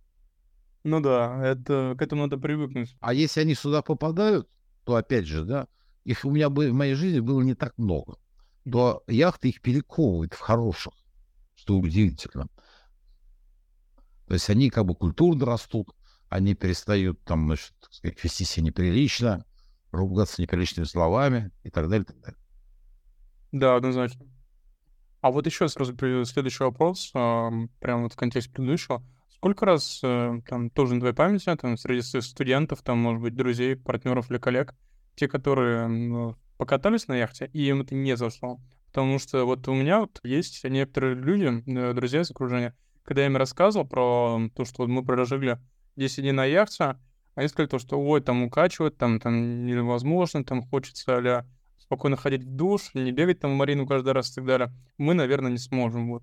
[0.84, 2.96] Ну да, это, к этому надо привыкнуть.
[3.00, 4.48] А если они сюда попадают,
[4.84, 5.68] то опять же, да,
[6.04, 8.16] их у меня бы, в моей жизни было не так много.
[8.70, 10.94] То яхты их перековывают в хороших,
[11.62, 12.48] что удивительно.
[14.26, 15.94] То есть они как бы культурно растут,
[16.28, 19.44] они перестают там, значит, сказать, вести себя неприлично,
[19.92, 22.40] ругаться неприличными словами и так далее, и так далее.
[23.52, 24.26] Да, однозначно.
[25.20, 25.94] А вот еще сразу
[26.24, 29.04] следующий вопрос, прямо вот в контексте предыдущего.
[29.30, 33.76] Сколько раз, э, там, тоже на твоей памяти, там, среди студентов, там, может быть, друзей,
[33.76, 34.74] партнеров или коллег,
[35.14, 38.60] те, которые покатались на яхте, и им это не зашло?
[38.92, 43.28] Потому что вот у меня вот есть некоторые люди, э, друзья из окружения, когда я
[43.28, 45.58] им рассказывал про то, что мы прожили
[45.96, 46.98] 10 дней на яхте,
[47.34, 51.46] они сказали то, что ой, там укачивать, там, там невозможно, там хочется а
[51.78, 54.72] спокойно ходить в душ, не бегать там в марину каждый раз и так далее.
[54.98, 56.10] Мы, наверное, не сможем.
[56.10, 56.22] Вот.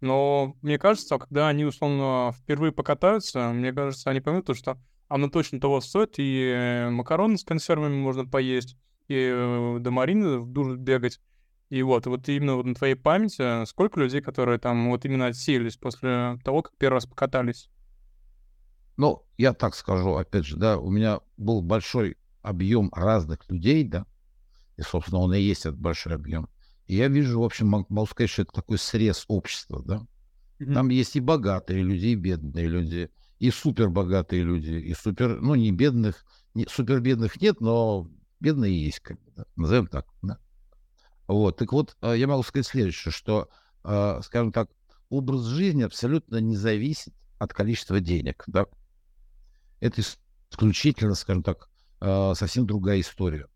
[0.00, 4.76] Но мне кажется, когда они, условно, впервые покатаются, мне кажется, они поймут, что
[5.06, 8.76] оно точно того стоит, и э, макароны с консервами можно поесть,
[9.06, 11.20] и э, до Марины в душ бегать.
[11.70, 15.76] И вот, вот именно вот на твоей памяти, сколько людей, которые там вот именно отсеялись
[15.76, 17.68] после того, как первый раз покатались?
[18.96, 24.06] Ну, я так скажу, опять же, да, у меня был большой объем разных людей, да,
[24.76, 26.48] и, собственно, он и есть этот большой объем.
[26.86, 30.06] И я вижу, в общем, могу сказать, что это такой срез общества, да.
[30.58, 30.74] Mm-hmm.
[30.74, 35.70] Там есть и богатые люди, и бедные люди, и супербогатые люди, и супер, ну, не
[35.70, 39.44] бедных, не, супер бедных нет, но бедные есть, как бы, да?
[39.54, 40.38] назовем так, да.
[41.28, 43.48] Вот, так вот, а, я могу сказать следующее, что,
[43.84, 44.70] а, скажем так,
[45.10, 48.66] образ жизни абсолютно не зависит от количества денег, да.
[49.80, 50.02] Это
[50.50, 51.68] исключительно, скажем так,
[52.00, 53.46] а, совсем другая история.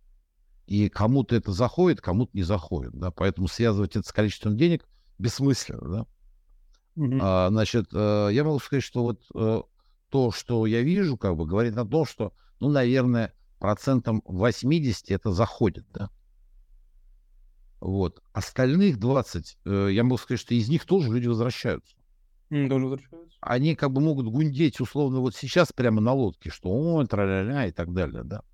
[0.67, 2.93] И кому-то это заходит, кому-то не заходит.
[2.93, 3.11] Да?
[3.11, 4.87] Поэтому связывать это с количеством денег
[5.19, 5.89] бессмысленно.
[5.89, 6.07] Да?
[6.97, 7.19] Mm-hmm.
[7.21, 9.63] А, значит, э, я могу сказать, что вот э,
[10.11, 15.33] то, что я вижу, как бы говорит о том, что, ну, наверное, процентом 80 это
[15.33, 15.87] заходит.
[15.93, 16.11] Да?
[17.83, 18.23] Вот.
[18.33, 21.97] Остальных 20, э, я могу сказать, что из них тоже люди возвращаются.
[22.69, 23.37] Тоже возвращаются.
[23.41, 27.73] Они как бы могут гундеть условно вот сейчас прямо на лодке, что о, тра-ля-ля и
[27.73, 28.45] так далее, да.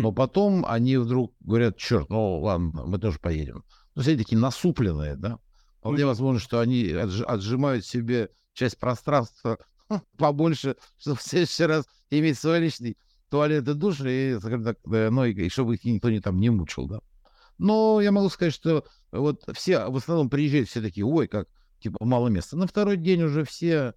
[0.00, 3.64] Но потом они вдруг говорят, черт, ну ладно, мы тоже поедем.
[3.96, 5.40] Ну, все такие насупленные, да.
[5.78, 9.58] Вполне возможно, что они отж- отжимают себе часть пространства
[10.18, 12.96] побольше, чтобы в следующий раз иметь свой личный
[13.28, 16.86] туалет и душ, и, так, ну, и, и чтобы их никто не там не мучил,
[16.86, 17.00] да.
[17.60, 21.46] Но я могу сказать, что вот все в основном приезжают все такие, ой, как,
[21.78, 22.56] типа, мало места.
[22.56, 23.92] На второй день уже все,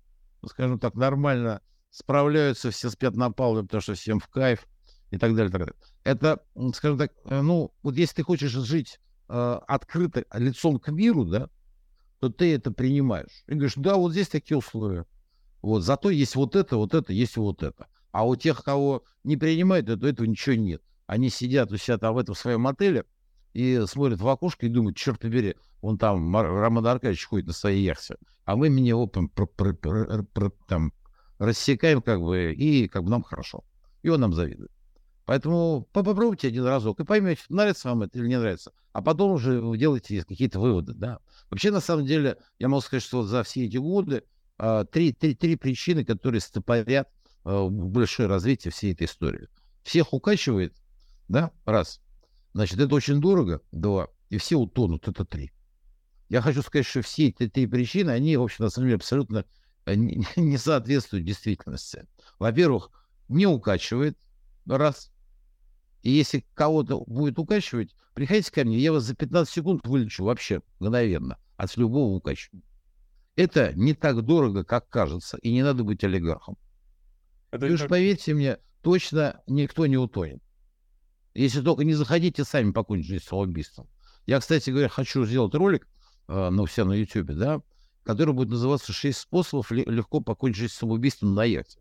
[0.45, 4.67] скажем так, нормально справляются, все спят на палубе, потому что всем в кайф
[5.11, 5.49] и так далее.
[5.49, 5.75] Так далее.
[6.03, 6.43] Это,
[6.75, 8.99] скажем так, э, ну, вот если ты хочешь жить
[9.29, 11.49] э, открыто лицом к миру, да,
[12.19, 13.45] то ты это принимаешь.
[13.47, 15.05] И говоришь, да, вот здесь такие условия.
[15.61, 17.87] Вот, зато есть вот это, вот это, есть вот это.
[18.11, 20.81] А у тех, кого не принимают, то этого ничего нет.
[21.05, 23.05] Они сидят у себя там в этом своем отеле,
[23.53, 27.83] и смотрят в окошко и думают, черт побери, он там, Роман Аркадьевич ходит на своей
[27.83, 30.93] яхте, а мы меня его там, про, про, про, про, там
[31.39, 33.63] рассекаем как бы, и как бы нам хорошо.
[34.01, 34.71] И он нам завидует.
[35.25, 38.73] Поэтому попробуйте один разок и поймете, нравится вам это или не нравится.
[38.91, 41.19] А потом уже вы делаете какие-то выводы, да.
[41.49, 44.23] Вообще, на самом деле, я могу сказать, что за все эти годы
[44.57, 47.09] а, три, три, три причины, которые стопорят
[47.45, 49.47] а, большое развитие всей этой истории.
[49.83, 50.75] Всех укачивает,
[51.29, 52.01] да, раз.
[52.53, 55.51] Значит, это очень дорого, два, и все утонут, это три.
[56.29, 59.45] Я хочу сказать, что все эти три причины, они, в общем, на самом деле, абсолютно
[59.85, 62.07] э, не соответствуют действительности.
[62.39, 62.91] Во-первых,
[63.27, 64.17] не укачивает,
[64.65, 65.11] раз.
[66.03, 70.61] И если кого-то будет укачивать, приходите ко мне, я вас за 15 секунд вылечу вообще
[70.79, 72.65] мгновенно от любого укачивания.
[73.35, 76.57] Это не так дорого, как кажется, и не надо быть олигархом.
[77.51, 80.41] Это и уж поверьте мне, точно никто не утонет.
[81.33, 83.87] Если только не заходите сами покончить жизнь самоубийством.
[84.25, 85.87] Я, кстати говоря, хочу сделать ролик
[86.27, 87.61] э, на все на YouTube, да,
[88.03, 91.79] который будет называться «Шесть способов легко покончить жизнь самоубийством на яхте».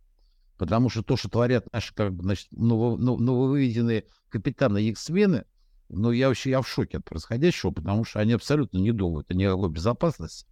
[0.57, 5.45] Потому что то, что творят наши как бы, значит, ново, нововыведенные капитаны X-мены,
[5.89, 9.35] ну, я вообще я в шоке от происходящего, потому что они абсолютно не думают о
[9.35, 10.47] никакой безопасности.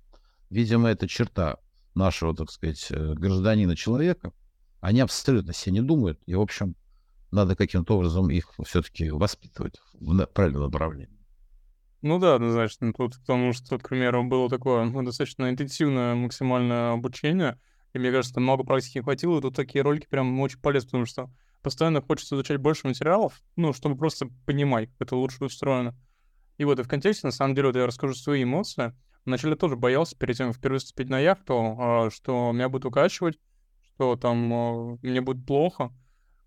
[0.50, 1.58] Видимо, это черта
[1.94, 4.32] нашего, так сказать, э, гражданина человека.
[4.80, 6.20] Они абсолютно себе не думают.
[6.26, 6.74] И, в общем,
[7.30, 11.20] надо каким-то образом их все-таки воспитывать в правильном направлении.
[12.02, 12.92] Ну да, однозначно.
[12.92, 17.60] Тут, потому что, к примеру, было такое ну, достаточно интенсивное максимальное обучение,
[17.92, 21.30] и мне кажется, много практики хватило, и тут такие ролики прям очень полезны, потому что
[21.62, 25.94] постоянно хочется изучать больше материалов, ну, чтобы просто понимать, как это лучше устроено.
[26.56, 28.94] И вот и в контексте, на самом деле, вот я расскажу свои эмоции.
[29.24, 33.38] Вначале тоже боялся перед тем, как впервые вступить на яхту, а, что меня будут укачивать,
[33.82, 35.90] что там а, мне будет плохо.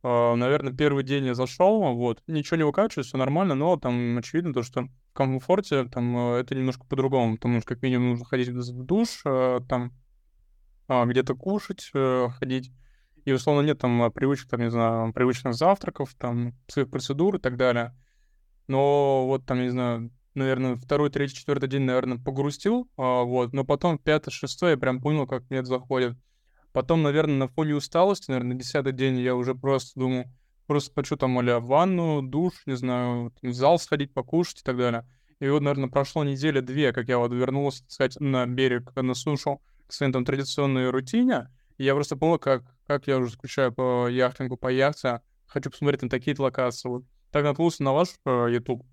[0.06, 4.54] А, наверное, первый день я зашел, вот, ничего не выкачиваю, все нормально, но там очевидно
[4.54, 8.50] то, что в комфорте там э, это немножко по-другому, потому что как минимум нужно ходить
[8.50, 9.94] в душ, э, там
[10.90, 12.74] а, где-то кушать, э, ходить,
[13.24, 17.56] и условно нет там привычек, там, не знаю, привычных завтраков, там, своих процедур и так
[17.56, 17.96] далее.
[18.68, 23.64] Но вот там, не знаю, наверное, второй, третий, четвертый день, наверное, погрустил, а, вот, но
[23.64, 26.18] потом пятый, шестой я прям понял, как мне это заходит.
[26.74, 30.26] Потом, наверное, на фоне усталости, наверное, на десятый день я уже просто думаю,
[30.66, 35.08] просто хочу там, а ванну, душ, не знаю, в зал сходить, покушать и так далее.
[35.40, 39.62] И вот, наверное, прошло неделя-две, как я вот вернулся, так сказать, на берег, на сушу,
[39.88, 41.50] к своей там традиционной рутине.
[41.78, 45.22] И я просто понял, как, как я уже скучаю по яхтингу, по яхте.
[45.46, 46.90] Хочу посмотреть на такие локации.
[46.90, 47.04] Вот.
[47.32, 48.84] Так наткнулся на ваш uh, YouTube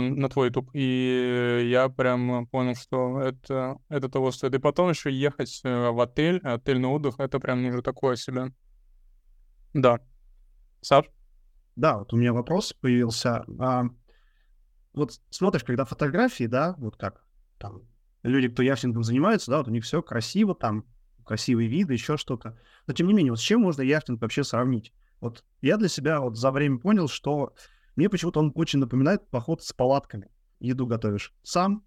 [0.00, 4.54] на твой YouTube, и я прям понял, что это, это того стоит.
[4.54, 8.52] И потом еще ехать э, в отель, отель на отдых, это прям уже такое себе.
[9.74, 10.00] Да.
[10.80, 11.06] Саш?
[11.76, 13.44] Да, вот у меня вопрос появился.
[13.58, 13.84] А,
[14.92, 17.24] вот смотришь, когда фотографии, да, вот как
[17.58, 17.82] там
[18.22, 20.84] люди, кто яхтингом занимаются, да, вот у них все красиво, там
[21.24, 22.58] красивые виды, еще что-то.
[22.86, 24.92] Но тем не менее, вот с чем можно яхтинг вообще сравнить?
[25.20, 27.54] Вот я для себя вот за время понял, что
[27.96, 30.30] мне почему-то он очень напоминает поход с палатками.
[30.60, 31.84] Еду готовишь сам,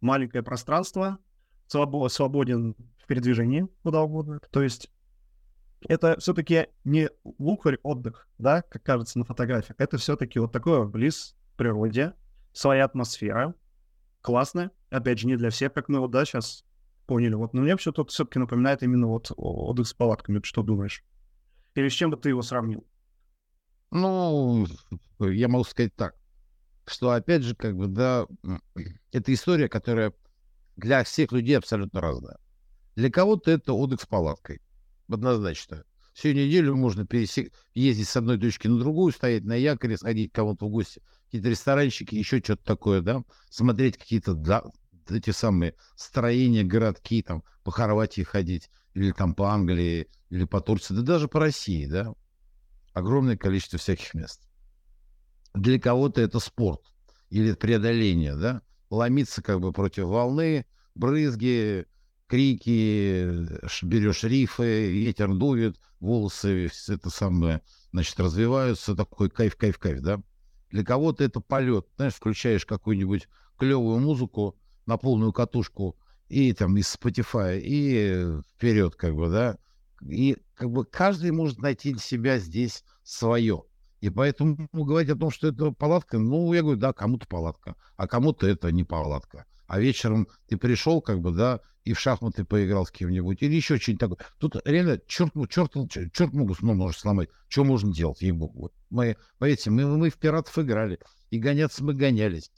[0.00, 1.18] маленькое пространство,
[1.68, 4.40] свобо- свободен в передвижении куда угодно.
[4.50, 4.90] То есть
[5.88, 9.76] это все-таки не лукарь отдых, да, как кажется на фотографиях.
[9.78, 12.14] Это все-таки вот такое близ природе,
[12.52, 13.54] своя атмосфера,
[14.20, 14.70] классно.
[14.90, 16.64] Опять же, не для всех, как мы вот, да, сейчас
[17.06, 17.34] поняли.
[17.34, 20.40] Вот, но мне все-таки все напоминает именно вот отдых с палатками.
[20.42, 21.04] Что думаешь?
[21.74, 22.86] Или с чем бы ты его сравнил?
[23.90, 24.66] Ну,
[25.20, 26.14] я могу сказать так,
[26.86, 28.26] что, опять же, как бы, да,
[29.12, 30.12] это история, которая
[30.76, 32.38] для всех людей абсолютно разная.
[32.94, 34.60] Для кого-то это отдых с палаткой,
[35.08, 35.84] однозначно.
[36.12, 37.52] Всю неделю можно пересек...
[37.74, 41.50] ездить с одной точки на другую, стоять на якоре, сходить к кому-то в гости, какие-то
[41.50, 44.64] ресторанчики, еще что-то такое, да, смотреть какие-то да,
[45.10, 50.94] эти самые строения, городки, там, по Хорватии ходить, или там по Англии, или по Турции,
[50.94, 52.14] да даже по России, да.
[52.96, 54.48] Огромное количество всяких мест.
[55.52, 56.80] Для кого-то это спорт
[57.28, 61.84] или преодоление, да, ломиться как бы против волны, брызги,
[62.26, 63.44] крики,
[63.82, 67.60] берешь рифы, ветер дует, волосы это самое,
[67.92, 70.22] значит, развиваются, такой кайф, кайф, кайф, да.
[70.70, 73.28] Для кого-то это полет, знаешь, включаешь какую-нибудь
[73.58, 75.98] клевую музыку на полную катушку
[76.30, 79.58] и там из Spotify, и вперед, как бы, да.
[80.00, 83.62] И как бы каждый может найти для себя здесь свое.
[84.00, 88.06] И поэтому говорить о том, что это палатка, ну, я говорю, да, кому-то палатка, а
[88.06, 89.46] кому-то это не палатка.
[89.66, 93.78] А вечером ты пришел, как бы, да, и в шахматы поиграл с кем-нибудь, или еще
[93.78, 94.18] что-нибудь такое.
[94.38, 97.28] Тут реально черт, черт, черт, черт могут, ну, может сломать.
[97.48, 98.72] Что можно делать, ей-богу.
[98.90, 100.98] Мы, поверьте, мы, мы в пиратов играли,
[101.30, 102.50] и гоняться мы гонялись,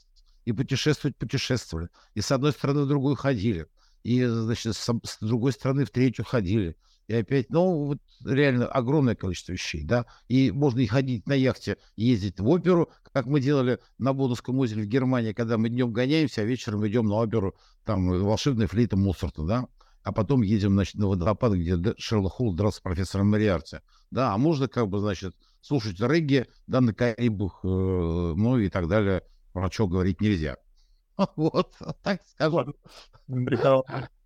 [0.45, 3.67] и путешествовать путешествовали, и с одной стороны в другую ходили,
[4.03, 6.75] и, значит, с, с другой стороны в третью ходили.
[7.09, 10.05] И опять, ну, вот реально огромное количество вещей, да.
[10.27, 14.83] И можно и ходить на яхте, ездить в оперу, как мы делали на Бодовском озере
[14.83, 19.41] в Германии, когда мы днем гоняемся, а вечером идем на оперу, там, волшебная флейта Моцарта,
[19.41, 19.67] да.
[20.03, 23.77] А потом едем, значит, на водопад, где Шерлок Холл дрался с профессором Мариарти.
[24.11, 28.87] Да, а можно, как бы, значит, слушать регги, да, на Карибах, э, ну и так
[28.87, 30.57] далее, про что говорить нельзя.
[31.35, 32.75] Вот, так скажу.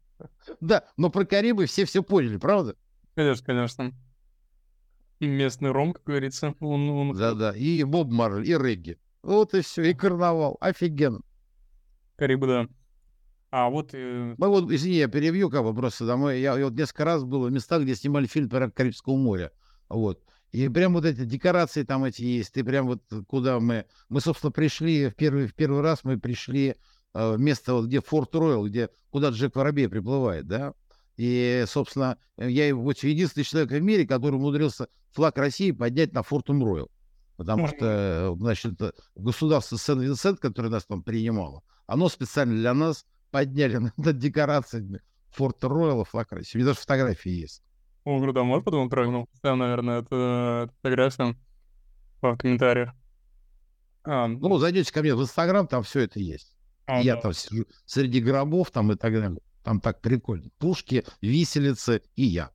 [0.60, 2.76] Да, но про Карибы все все поняли, правда?
[3.16, 3.94] Конечно, конечно.
[5.20, 6.56] И местный ром, как говорится.
[6.60, 7.14] Он, он...
[7.16, 8.98] Да-да, и Боб Марли, и регги.
[9.22, 10.58] Вот и все, и карнавал.
[10.60, 11.22] Офигенно.
[12.18, 12.68] Карибы, да.
[13.52, 13.94] А вот...
[13.94, 14.36] Э...
[14.38, 16.42] Мы вот, извини, я перебью как бы просто домой.
[16.42, 19.52] Я, я вот несколько раз был в местах, где снимали фильм про Карибского моря.
[19.90, 20.24] Вот.
[20.52, 22.58] И прям вот эти декорации там эти есть.
[22.58, 23.86] И прям вот куда мы...
[24.10, 26.76] Мы, собственно, пришли в первый, в первый раз, мы пришли
[27.14, 30.74] место, вот, где Форт Ройл, где, куда Джек Воробей приплывает, да,
[31.18, 36.64] и, собственно, я вот единственный человек в мире, который умудрился флаг России поднять на Фортум
[36.64, 36.90] Ройл.
[37.38, 38.80] Потому что, значит,
[39.16, 45.02] государство Сен-Винсент, которое нас там принимало, оно специально для нас подняли над декорациями
[45.32, 46.58] Форта Ройла флаг России.
[46.58, 47.64] У меня даже фотографии есть.
[48.04, 49.30] О, круто, может потом прыгнул?
[49.34, 51.36] Ставим, наверное, это фотографию
[52.22, 52.92] в комментариях.
[54.04, 56.56] А, ну, зайдете ко мне в Инстаграм, там все это есть.
[56.86, 57.22] А, Я да.
[57.22, 59.40] там сижу среди гробов там и так далее.
[59.64, 60.50] Там так прикольно.
[60.60, 62.52] Пушки, виселицы и я.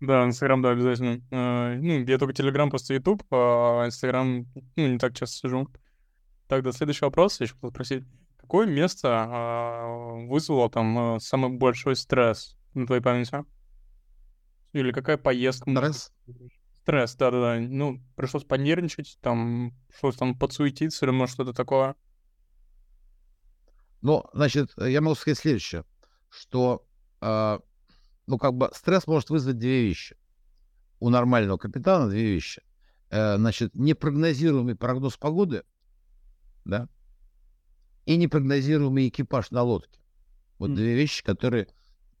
[0.00, 1.20] Да, Инстаграм, да, обязательно.
[1.30, 5.68] Uh, ну, я только Телеграм, просто Ютуб, а Инстаграм, ну, не так часто сижу.
[6.48, 8.04] Так, да, следующий вопрос, я еще хотел спросить.
[8.38, 13.44] Какое место uh, вызвало там uh, самый большой стресс на твоей памяти?
[14.72, 15.70] Или какая поездка?
[15.70, 16.12] Стресс?
[16.82, 17.60] Стресс, да-да-да.
[17.60, 21.94] Ну, пришлось понервничать, там, пришлось там подсуетиться или, может, что-то такое.
[24.02, 25.84] Ну, значит, я могу сказать следующее,
[26.28, 26.86] что,
[27.20, 27.58] э,
[28.26, 30.16] ну, как бы стресс может вызвать две вещи.
[30.98, 32.62] У нормального капитана две вещи.
[33.10, 35.64] Э, значит, непрогнозируемый прогноз погоды,
[36.64, 36.88] да,
[38.06, 40.00] и непрогнозируемый экипаж на лодке.
[40.58, 40.74] Вот mm.
[40.74, 41.68] две вещи, которые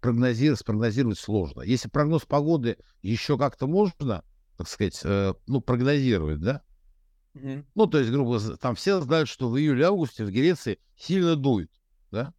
[0.00, 1.62] прогнозировать, спрогнозировать сложно.
[1.62, 4.24] Если прогноз погоды еще как-то можно,
[4.56, 6.62] так сказать, э, ну, прогнозировать, да,
[7.34, 7.64] Mm-hmm.
[7.74, 11.70] Ну, то есть, грубо говоря, там все знают, что в июле-августе в Греции сильно дует,
[12.10, 12.34] да?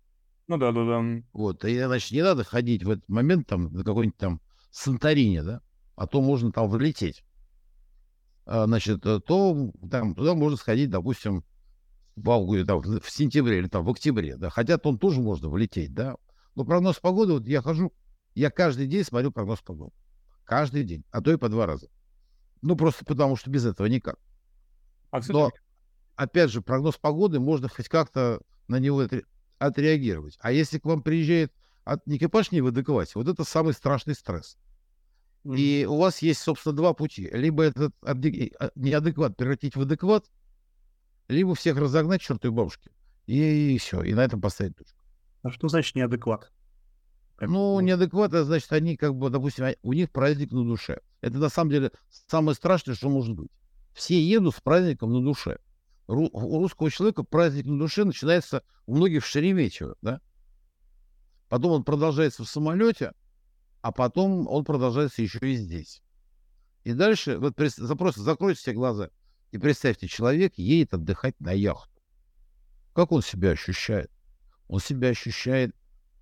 [0.48, 1.24] Ну да, да, да.
[1.32, 5.62] Вот, и, значит, не надо ходить в этот момент там на какой-нибудь там Санторине, да?
[5.96, 7.24] А то можно там влететь.
[8.46, 11.46] А, значит, э, то там туда можно сходить, допустим,
[12.16, 14.50] в августе, там, в сентябре или там в октябре, да?
[14.50, 16.18] Хотя там тоже можно влететь, да?
[16.56, 17.94] Но прогноз погоды, вот я хожу,
[18.36, 19.94] я каждый день смотрю прогноз погоды.
[20.44, 21.88] Каждый день, а то и по два раза.
[22.62, 24.20] Ну, просто потому что без этого никак.
[25.12, 25.52] А Но,
[26.16, 29.08] опять же, прогноз погоды, можно хоть как-то на него
[29.60, 30.38] отреагировать.
[30.42, 31.54] А если к вам приезжает
[31.84, 34.58] от экипаж не в адеквате, вот это самый страшный стресс.
[35.44, 35.58] Mm-hmm.
[35.58, 37.30] И у вас есть, собственно, два пути.
[37.32, 38.14] Либо этот а,
[38.76, 40.26] неадекват превратить в адекват,
[41.28, 42.92] либо всех разогнать чертовой бабушке.
[43.26, 45.00] И, и все, и на этом поставить точку.
[45.44, 46.52] А что значит неадекват?
[47.40, 51.02] Ну, неадекват, это значит, они как бы, допустим, у них праздник на душе.
[51.22, 51.92] Это на самом деле
[52.28, 53.50] самое страшное, что может быть.
[53.94, 55.60] Все едут с праздником на душе.
[56.08, 60.22] Ру, у русского человека праздник на душе начинается у многих в Шереметьево, да?
[61.50, 63.14] Потом он продолжается в самолете,
[63.82, 66.02] а потом он продолжается еще и здесь.
[66.84, 69.10] И дальше, вот просто закройте все глаза
[69.52, 72.02] и представьте, человек едет отдыхать на яхту.
[72.94, 74.10] Как он себя ощущает?
[74.68, 75.76] Он себя ощущает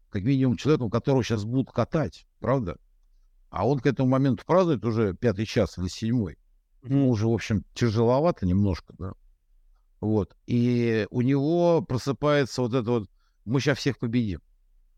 [0.09, 2.77] как минимум человеком, которого сейчас будут катать, правда?
[3.49, 6.38] А он к этому моменту празднует уже пятый час или седьмой
[6.81, 9.13] ну, уже, в общем, тяжеловато немножко, да.
[9.99, 10.35] Вот.
[10.45, 13.09] И у него просыпается вот это вот,
[13.45, 14.41] мы сейчас всех победим.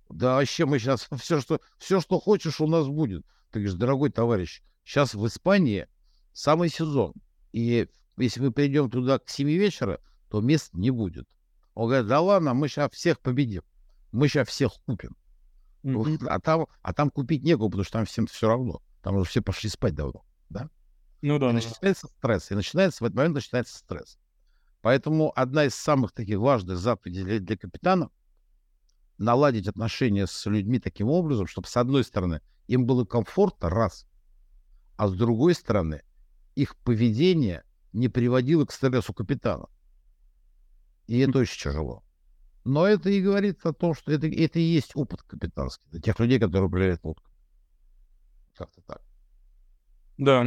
[0.10, 3.26] Да вообще мы сейчас все, что, все, что хочешь, у нас будет.
[3.52, 5.88] Ты говоришь, дорогой товарищ, сейчас в Испании
[6.34, 7.14] самый сезон.
[7.52, 11.28] И если мы придем туда к 7 вечера, то мест не будет.
[11.74, 13.64] Он говорит, да ладно, мы сейчас всех победим.
[14.12, 15.16] Мы сейчас всех купим.
[15.84, 16.28] Mm-hmm.
[16.28, 18.82] А, там, а там купить некого, потому что там всем все равно.
[19.02, 20.24] Там уже все пошли спать давно.
[20.50, 20.70] Да?
[21.22, 21.52] Ну да.
[21.52, 22.52] И начинается стресс.
[22.52, 24.18] И начинается, в этот момент начинается стресс.
[24.82, 28.10] Поэтому одна из самых таких важных заповедей для, для капитана
[29.18, 34.08] наладить отношения с людьми таким образом, чтобы, с одной стороны, им было комфортно, раз,
[34.98, 36.02] а с другой стороны,
[36.56, 37.64] их поведение
[37.94, 39.68] не приводило к стрессу капитана.
[41.08, 42.04] И это очень тяжело.
[42.64, 46.20] Но это и говорит о том, что это, это и есть опыт капитанский для тех
[46.20, 47.34] людей, которые управляют лодкой.
[48.56, 49.02] Как-то так.
[50.18, 50.44] Да.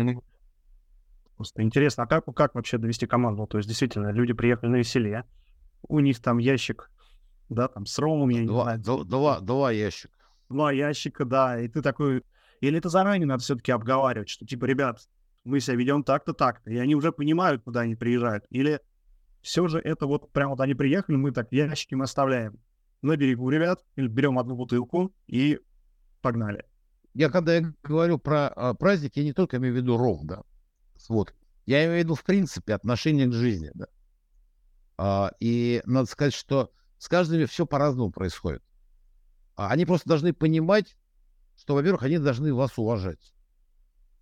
[1.36, 3.46] Просто интересно, а как, как вообще довести команду?
[3.46, 5.24] То есть, действительно, люди приехали на веселье,
[5.88, 6.90] у них там ящик,
[7.48, 9.04] да, там с ромом, я два, не знаю.
[9.04, 10.14] Два, два ящика.
[10.48, 12.22] Два ящика, да, и ты такой...
[12.60, 15.00] Или это заранее надо все-таки обговаривать, что типа, ребят,
[15.44, 18.44] мы себя ведем так-то, так-то, и они уже понимают, куда они приезжают.
[18.50, 18.80] Или
[19.42, 22.58] все же это вот прям вот они приехали, мы так ящики мы оставляем
[23.02, 25.58] на берегу, ребят, или берем одну бутылку и
[26.22, 26.64] погнали.
[27.12, 30.42] Я когда я говорю про а, праздник, я не только имею в виду ром, да,
[31.08, 31.34] вот.
[31.66, 33.86] Я имею в виду, в принципе, отношение к жизни, да.
[34.96, 38.62] А, и надо сказать, что с каждыми все по-разному происходит.
[39.56, 40.96] А они просто должны понимать,
[41.56, 43.34] что, во-первых, они должны вас уважать.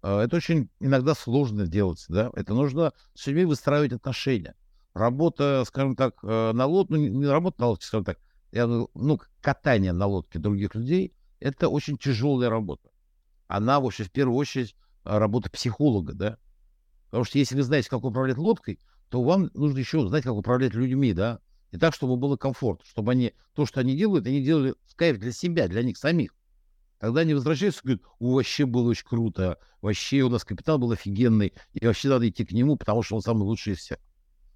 [0.03, 2.31] А, это очень иногда сложно делать, да.
[2.35, 4.55] Это нужно с людьми выстраивать отношения.
[4.95, 8.19] Работа, скажем так, э, на лодке, ну, не работа на лодке, скажем так,
[8.51, 12.91] я, ну, катание на лодке других людей, это очень тяжелая работа.
[13.49, 16.39] Она, в общем, в первую очередь, работа психолога, да.
[17.13, 20.73] Потому что если вы знаете, как управлять лодкой, то вам нужно еще знать, как управлять
[20.73, 21.41] людьми, да.
[21.71, 25.19] И так, чтобы было комфорт, чтобы они то, что они делают, они делали в кайф
[25.19, 26.35] для себя, для них самих.
[26.99, 30.91] Тогда они возвращаются и говорят, о, вообще было очень круто, вообще у нас капитан был
[30.93, 33.99] офигенный, и вообще надо идти к нему, потому что он самый лучший из всех.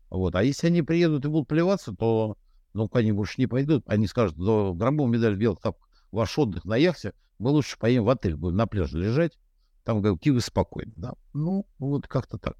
[0.09, 0.35] Вот.
[0.35, 2.39] А если они приедут и будут плеваться, то
[2.73, 3.85] ну, они больше не пойдут.
[3.87, 5.77] Они скажут, да, гробом медаль белых так
[6.11, 9.39] ваш отдых на яхте, мы лучше поедем в отель, будем на пляже лежать,
[9.87, 11.15] там тихо спокойно, да.
[11.33, 12.57] Ну, вот как-то так.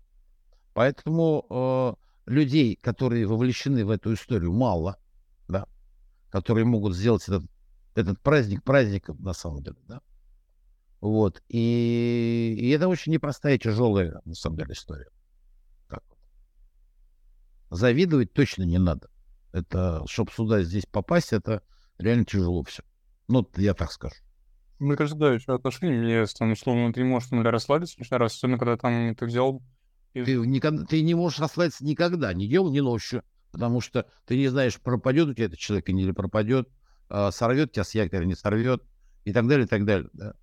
[0.75, 4.97] Поэтому э, людей, которые вовлечены в эту историю, мало,
[5.49, 5.67] да,
[6.31, 7.43] которые могут сделать этот,
[7.97, 10.03] этот праздник праздником, на самом деле, да.
[11.01, 11.43] Вот.
[11.49, 15.09] И, и это очень непростая, тяжелая, на самом деле, история.
[15.89, 16.05] Так.
[17.71, 19.11] Завидовать точно не надо.
[19.51, 21.65] Это, чтобы сюда здесь попасть, это
[21.99, 22.85] реально тяжело все.
[23.27, 24.26] Ну, я так скажу.
[24.79, 28.77] Да, еще отношения мне там, условно, ты не можешь там, расслабиться лишний раз, особенно когда
[28.77, 29.63] там ты взял...
[30.13, 33.23] Ты, никогда, ты не можешь расслабиться никогда, ни днем, ни ночью,
[33.53, 36.71] потому что ты не знаешь, пропадет у тебя этот человек или не пропадет,
[37.11, 38.83] а, сорвет тебя с якоря, не сорвет,
[39.25, 40.09] и так далее, и так далее.
[40.15, 40.35] Да.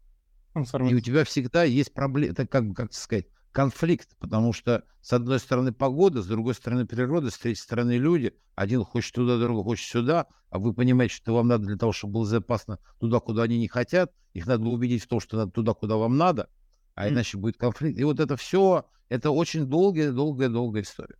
[0.56, 5.39] И у тебя всегда есть проблема, это как, как сказать, конфликт, потому что с одной
[5.39, 8.34] стороны погода, с другой стороны природа, с третьей стороны люди.
[8.56, 12.14] Один хочет туда, другой хочет сюда, а вы понимаете, что вам надо для того, чтобы
[12.14, 14.12] было безопасно туда, куда они не хотят.
[14.34, 16.49] Их надо убедить в том, что надо туда, куда вам надо,
[16.95, 17.97] а иначе будет конфликт.
[17.99, 21.18] И вот это все, это очень долгая, долгая, долгая история.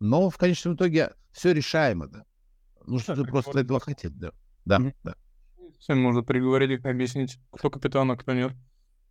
[0.00, 2.24] Но в конечном итоге все решаемо, да.
[2.84, 4.32] Ну, что ты просто этого хотеть, да.
[4.64, 4.94] Да, mm-hmm.
[5.04, 5.14] да.
[5.78, 8.52] Все можно приговорить, объяснить, кто капитан, а кто нет.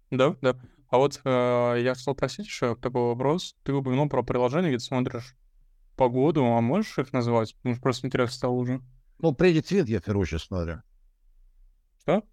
[0.10, 0.60] Да, да.
[0.92, 3.56] А вот э, я хотел спросить еще такой вопрос.
[3.64, 5.36] Ты упомянул про приложение, где ты смотришь
[5.96, 7.56] погоду, а можешь их назвать?
[7.56, 8.82] Потому что просто интересно стало уже.
[9.20, 10.82] Ну, Predict Wind я в первую очередь смотрю.
[12.02, 12.24] Что?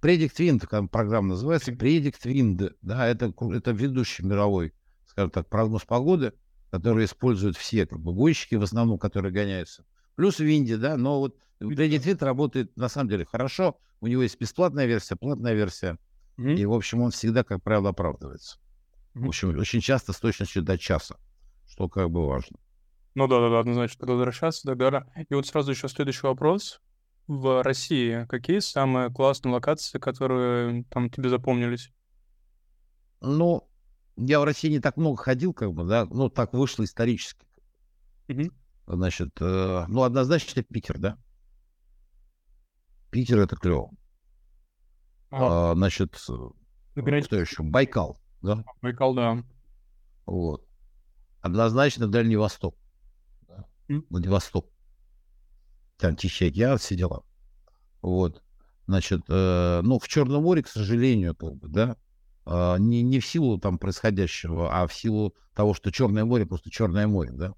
[0.00, 4.72] Predict Wind, программа называется, Predict Wind, да, это, это ведущий мировой,
[5.04, 6.32] скажем так, прогноз погоды,
[6.70, 9.84] который используют все как бы, гонщики, в основном, которые гоняются.
[10.14, 14.22] Плюс в Винде, да, но вот Predict Wind работает на самом деле хорошо, у него
[14.22, 15.98] есть бесплатная версия, платная версия,
[16.38, 16.54] Mm-hmm.
[16.56, 18.58] И, в общем, он всегда, как правило, оправдывается.
[19.14, 19.24] Mm-hmm.
[19.24, 21.16] В общем, очень часто с точностью до часа,
[21.66, 22.58] что как бы важно.
[23.14, 25.06] Ну да, да, да, однозначно, возвращаться, да, да.
[25.28, 26.80] И вот сразу еще следующий вопрос.
[27.26, 31.90] В России какие самые классные локации, которые там тебе запомнились?
[33.20, 33.68] Ну,
[34.16, 37.46] я в России не так много ходил, как бы, да, ну, так вышло исторически.
[38.28, 38.52] Mm-hmm.
[38.86, 41.18] Значит, э, ну, однозначно Питер, да.
[43.10, 43.90] Питер это клево.
[45.30, 46.16] А, значит,
[46.94, 47.24] Набирать...
[47.24, 47.62] что еще?
[47.62, 48.64] Байкал, да?
[48.82, 49.42] Байкал, да.
[50.24, 50.66] Вот.
[51.40, 52.76] Однозначно Дальний Восток.
[53.48, 53.64] Да.
[53.88, 54.04] Mm.
[54.10, 54.68] Владивосток.
[55.98, 57.22] Там Тихий океан, все дела.
[58.02, 58.42] Вот.
[58.86, 61.96] Значит, э, ну, в Черном море, к сожалению, как бы, да,
[62.46, 66.70] э, не, не в силу там происходящего, а в силу того, что Черное море просто
[66.70, 67.54] Черное море, да.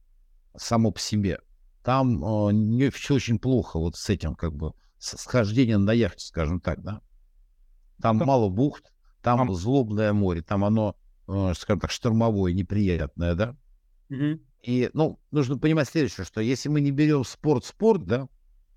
[0.57, 1.41] само по себе.
[1.83, 6.25] Там э, не все очень плохо вот с этим, как бы, с схождением на яхте,
[6.25, 7.03] скажем так, да.
[8.01, 8.25] Там да.
[8.25, 8.93] мало бухт,
[9.23, 9.55] там а...
[9.55, 10.97] злобное море, там оно,
[11.27, 13.57] э, скажем так, штормовое, неприятное, да.
[14.11, 14.41] Угу.
[14.63, 18.29] И, ну, нужно понимать следующее, что если мы не берем спорт-спорт, да,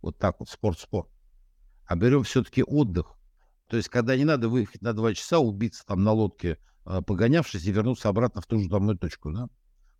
[0.01, 1.09] вот так вот, спорт-спорт,
[1.85, 3.15] а берем все-таки отдых,
[3.67, 7.65] то есть когда не надо выехать на два часа, убиться там на лодке, э, погонявшись,
[7.65, 9.47] и вернуться обратно в ту же домную точку, да,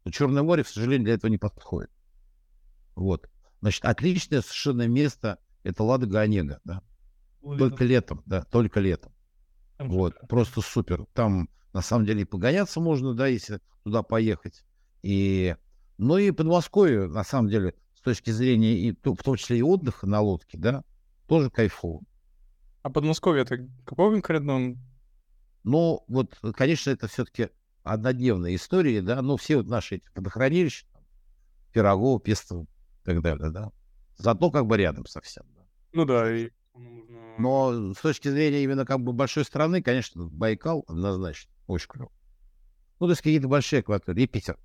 [0.04, 1.92] то Черное море, к сожалению, для этого не подходит.
[2.96, 3.30] Вот.
[3.62, 6.82] Значит, отличное совершенно место— это Ладога-Онега, да.
[7.42, 9.14] Только летом, да, только летом.
[9.80, 11.06] Вот, просто супер.
[11.14, 14.64] Там, на самом деле, и погоняться можно, да, если туда поехать.
[15.02, 15.56] И,
[15.98, 20.08] ну и Подмосковье, на самом деле, с точки зрения, и, в том числе и отдыха
[20.08, 20.84] на лодке, да,
[21.28, 22.02] тоже кайфово.
[22.84, 24.76] А Подмосковье это какого конкретно?
[25.64, 27.50] Ну, вот, конечно, это все-таки
[27.84, 30.86] однодневная история, да, но все вот наши эти водохранилища,
[31.72, 33.72] Пирогов, Пестов и так далее, да,
[34.18, 35.44] зато как бы рядом совсем.
[35.56, 35.62] Да.
[35.94, 36.50] Ну да, и
[37.38, 42.12] но с точки зрения именно как бы большой страны, конечно, Байкал однозначно очень клево.
[43.00, 44.24] Ну, то есть какие-то большие акватории.
[44.24, 44.58] И Питер.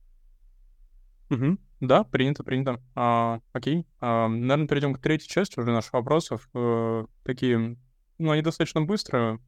[1.30, 1.58] Угу.
[1.80, 2.82] Да, принято, принято.
[2.94, 3.86] А, окей.
[4.00, 6.48] А, наверное, перейдем к третьей части уже наших вопросов.
[6.54, 7.78] Э, такие,
[8.18, 9.40] ну, они достаточно быстро.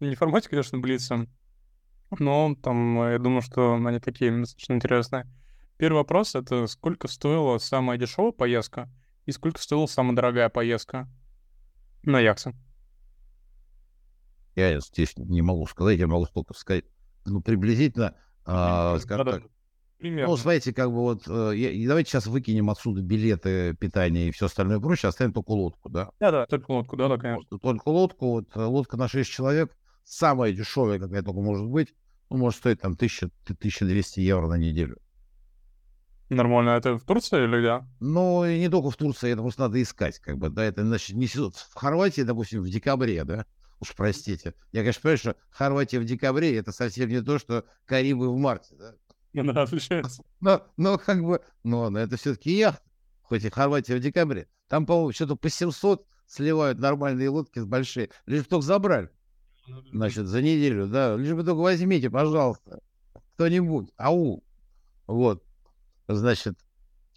[0.00, 1.26] Не в формате, конечно, блица,
[2.18, 5.26] но там, я думаю, что они такие достаточно интересные.
[5.76, 8.88] Первый вопрос— это сколько стоила самая дешевая поездка
[9.26, 11.08] и сколько стоила самая дорогая поездка
[12.10, 12.54] на яхте?
[14.56, 16.84] Я здесь не могу сказать, я могу только сказать,
[17.24, 19.48] ну, приблизительно, а, скажем да, так, да.
[19.98, 20.30] Примерно.
[20.30, 24.78] Ну, смотрите, как бы вот, э, давайте сейчас выкинем отсюда билеты, питание и все остальное
[24.78, 26.10] прочее, оставим только лодку, да?
[26.20, 27.58] Да, да, только лодку, да, да, конечно.
[27.58, 31.94] Только лодку, вот, э, лодка на 6 человек, самая дешевая, какая только может быть,
[32.30, 34.98] ну, может стоить там 1000, 1200 евро на неделю.
[36.28, 36.70] Нормально.
[36.70, 37.86] Это в Турции или где?
[38.00, 41.16] Ну, и не только в Турции, это просто надо искать, как бы, да, это, значит,
[41.16, 43.46] не в Хорватии, допустим, в декабре, да,
[43.80, 44.54] уж простите.
[44.72, 48.74] Я, конечно, понимаю, что Хорватия в декабре это совсем не то, что Карибы в марте,
[48.78, 48.94] да.
[49.32, 50.22] Ну, да, отличается.
[50.40, 52.82] Но, но как бы, но, но это все-таки яхта,
[53.22, 54.48] хоть и Хорватия в декабре.
[54.68, 58.10] Там, по-моему, что-то по 700 сливают нормальные лодки с большие.
[58.26, 59.10] Лишь бы только забрали.
[59.92, 61.16] Значит, за неделю, да.
[61.16, 62.80] Лишь бы только возьмите, пожалуйста.
[63.34, 63.90] Кто-нибудь.
[63.96, 64.42] Ау.
[65.06, 65.44] Вот.
[66.08, 66.58] Значит,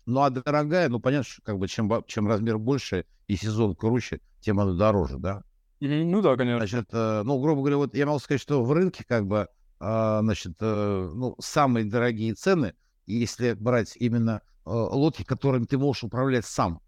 [0.06, 4.20] ну а дорогая, ну понятно, что как бы чем, чем размер больше и сезон круче,
[4.42, 5.44] тем она дороже, да?
[5.80, 6.68] Ну да, конечно.
[6.68, 9.48] Значит, э, ну, грубо говоря, вот я могу сказать, что в рынке как бы,
[9.80, 12.76] э, значит, э, ну, самые дорогие цены,
[13.08, 16.82] если брать именно э, лодки, которыми ты можешь управлять сам,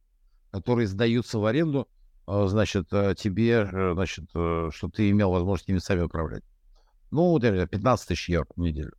[0.52, 1.88] которые сдаются в аренду,
[2.28, 6.44] значит, тебе, значит, что ты имел возможность ими сами управлять.
[7.12, 8.94] Ну, 15 тысяч евро в неделю.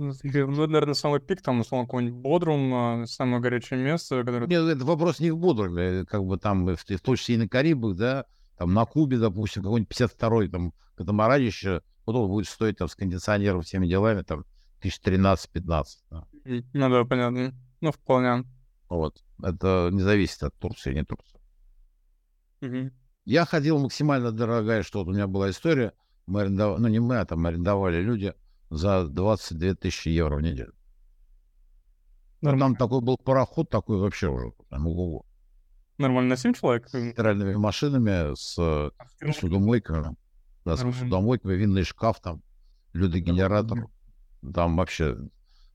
[0.00, 4.46] Ну, ну наверное, самый пик, там, условно, какой-нибудь Бодрум, а, самое горячее место, которое...
[4.46, 7.48] Нет, это вопрос не в Бодруме, как бы там, в, в том числе и на
[7.48, 8.24] Карибах, да,
[8.56, 13.60] там на Кубе, допустим, какой-нибудь 52-й там катамаранище, вот он будет стоить там с кондиционером,
[13.60, 14.46] всеми делами, там,
[14.82, 15.84] 1013-15.
[16.10, 16.26] Да.
[16.44, 17.52] Ну да, понятно.
[17.82, 18.44] Ну, вполне.
[18.88, 19.22] Вот.
[19.42, 21.38] Это не зависит от Турции, не Турции.
[22.62, 22.90] Угу.
[23.26, 25.92] Я ходил максимально дорогая, что вот у меня была история.
[26.26, 28.34] Мы арендовали, ну не мы, а там арендовали люди
[28.70, 30.72] за 22 тысячи евро в неделю.
[32.40, 32.76] Нормально.
[32.76, 35.26] Там такой был пароход, такой вообще уже прям ого
[35.98, 36.88] Нормально, на 7 человек?
[36.88, 38.90] С стиральными машинами, с, а,
[39.20, 40.16] с судомойками.
[40.64, 42.42] Да, с судомойками, винный шкаф там,
[42.94, 43.86] людогенератор.
[44.54, 45.18] Там вообще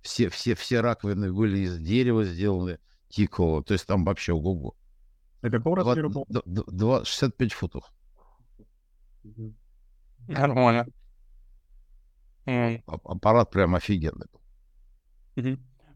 [0.01, 2.79] все, все, все раковины были из дерева сделаны,
[3.09, 3.63] тикового.
[3.63, 4.75] То есть там вообще ого-го.
[5.41, 7.05] А какого размера был?
[7.05, 7.83] 65 футов.
[10.27, 10.87] Нормально.
[12.85, 14.27] Аппарат прям офигенный.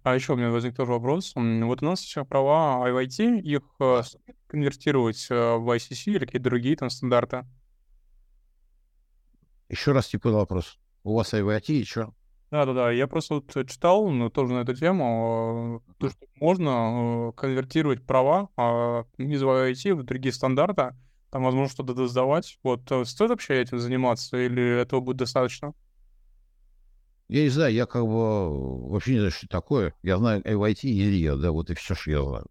[0.04, 1.34] А еще у меня возник тоже вопрос.
[1.36, 4.02] Вот у нас сейчас права IoT, их э,
[4.48, 7.46] конвертировать э, в ICC или какие-то другие там стандарты?
[9.68, 10.80] Еще раз типа вопрос.
[11.04, 12.14] У вас IoT и что?
[12.50, 18.04] Да-да-да, я просто вот читал ну, тоже на эту тему, э, то, что можно конвертировать
[18.04, 20.96] права а, из IoT в другие стандарты,
[21.30, 22.58] там, возможно, что-то сдавать.
[22.64, 25.74] Вот стоит вообще этим заниматься или этого будет достаточно?
[27.30, 29.94] Я не знаю, я как бы вообще не знаю, что такое.
[30.02, 32.48] Я знаю AYT и RIA, да, вот и все, что я знаю.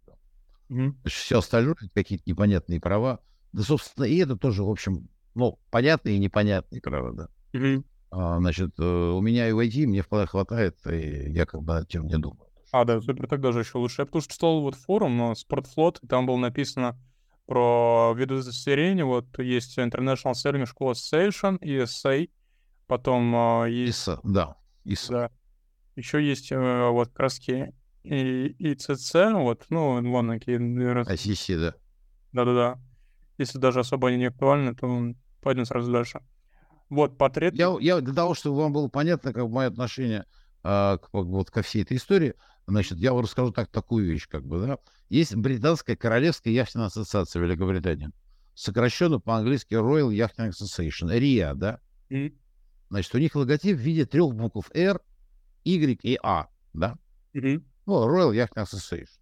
[0.69, 1.09] Mm-hmm.
[1.09, 3.19] Все остальное, какие-то непонятные права.
[3.51, 7.27] Да, собственно, и это тоже, в общем, ну, понятные и непонятные права, да.
[7.53, 7.83] Mm-hmm.
[8.11, 12.07] А, значит, э, у меня AYT, мне вполне хватает, и я как бы над тем
[12.07, 12.47] не думаю.
[12.71, 14.03] А, да, супер, тогда же еще лучше.
[14.03, 16.97] Я потому что читал вот форум Спортфлот, и там было написано
[17.47, 19.03] про виды удостоверения.
[19.03, 22.29] Вот есть International Sailing School Association, ESA,
[22.87, 24.07] потом uh, есть...
[24.07, 24.55] ISA, да.
[24.93, 25.11] ИСа.
[25.11, 25.31] Да.
[25.95, 27.73] Еще есть э, вот краски
[28.03, 30.57] и ИЦЦ, вот, ну, вон какие...
[30.57, 31.75] ICC, да.
[32.31, 32.79] Да-да-да.
[33.37, 36.21] Если даже особо они не актуальны, то пойдем сразу дальше.
[36.89, 37.53] Вот, портрет...
[37.53, 40.25] Я, я для того, чтобы вам было понятно, как мое отношение
[40.63, 42.33] а, к, вот, ко всей этой истории,
[42.67, 44.77] значит, я вам расскажу так, такую вещь, как бы, да.
[45.09, 48.09] Есть Британская Королевская яхтенная ассоциация Великобритании,
[48.55, 51.79] сокращенно по-английски Royal Yachting Association, RIA, да.
[52.09, 52.33] Mm.
[52.89, 55.01] Значит, у них логотип в виде трех букв R,
[55.63, 56.97] Y и A, да.
[57.33, 57.63] Mm-hmm.
[57.85, 59.19] Ну, Royal Yachting Association.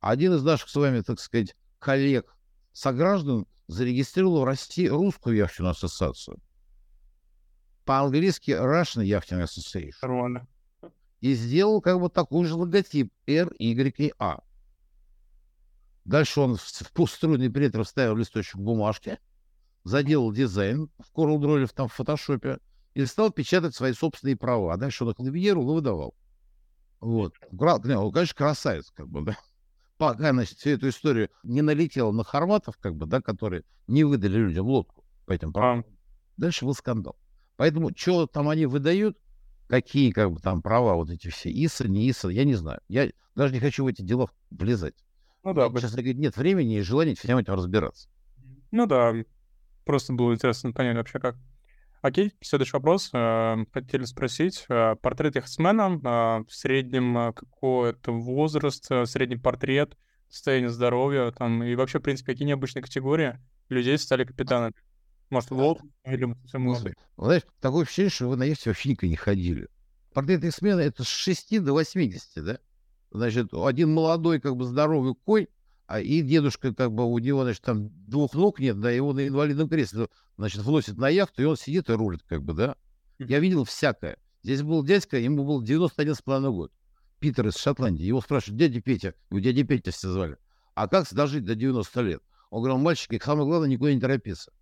[0.00, 2.34] Один из наших с вами, так сказать, коллег,
[2.72, 6.38] сограждан, зарегистрировал в России русскую яхтенную ассоциацию
[7.86, 9.94] по-английски Russian Yachting Association.
[10.02, 10.46] Нормально.
[11.20, 14.40] И сделал как бы такой же логотип R, Y и A.
[16.04, 19.18] Дальше он в пуструйный принтер вставил листочек бумажки,
[19.84, 22.58] заделал дизайн в Coral Draw, там в фотошопе,
[22.96, 24.72] и стал печатать свои собственные права.
[24.72, 26.14] А дальше он их ламинировал и выдавал.
[26.98, 27.34] Вот.
[27.52, 29.36] Он, конечно, красавец, как бы, да.
[29.98, 34.38] Пока, значит, всю эту историю не налетел на хорватов, как бы, да, которые не выдали
[34.38, 35.84] людям лодку по этим правам.
[36.38, 37.16] Дальше был скандал.
[37.56, 39.18] Поэтому что там они выдают,
[39.68, 42.80] какие как бы там права вот эти все, ИСа, не ИСа, я не знаю.
[42.88, 44.94] Я даже не хочу в эти дела влезать.
[45.44, 45.68] Ну да.
[45.68, 48.08] Сейчас говорит, нет времени и желания всем этим разбираться.
[48.70, 49.12] Ну да,
[49.84, 51.36] просто было интересно понять вообще как.
[52.06, 53.10] Окей, следующий вопрос.
[53.12, 54.64] Э, хотели спросить.
[54.68, 59.96] Э, портрет яхтсмена, э, в среднем какой это возраст, средний портрет,
[60.28, 63.40] состояние здоровья, там, и вообще, в принципе, какие необычные категории
[63.70, 64.72] людей стали капитанами?
[65.30, 66.94] Может, волк или молодой.
[67.16, 69.68] Знаешь, такое ощущение, что вы на яхте вообще никогда не ходили.
[70.14, 72.60] Портретные смены— это с 6 до 80, да?
[73.10, 75.48] Значит, один молодой, как бы здоровый кой,
[75.86, 79.26] а и дедушка, как бы, у него, значит, там двух ног нет, да, его на
[79.26, 82.76] инвалидном кресле, значит, вносит на яхту, и он сидит и рулит, как бы, да.
[83.18, 84.18] Я видел всякое.
[84.42, 86.72] Здесь был дядька, ему был 91 с половиной год.
[87.18, 88.04] Питер из Шотландии.
[88.04, 90.36] Его спрашивают, дядя Петя, у дяди Петя все звали,
[90.74, 92.22] а как дожить до 90 лет?
[92.50, 94.52] Он говорил, мальчики, самое главное, никуда не торопиться.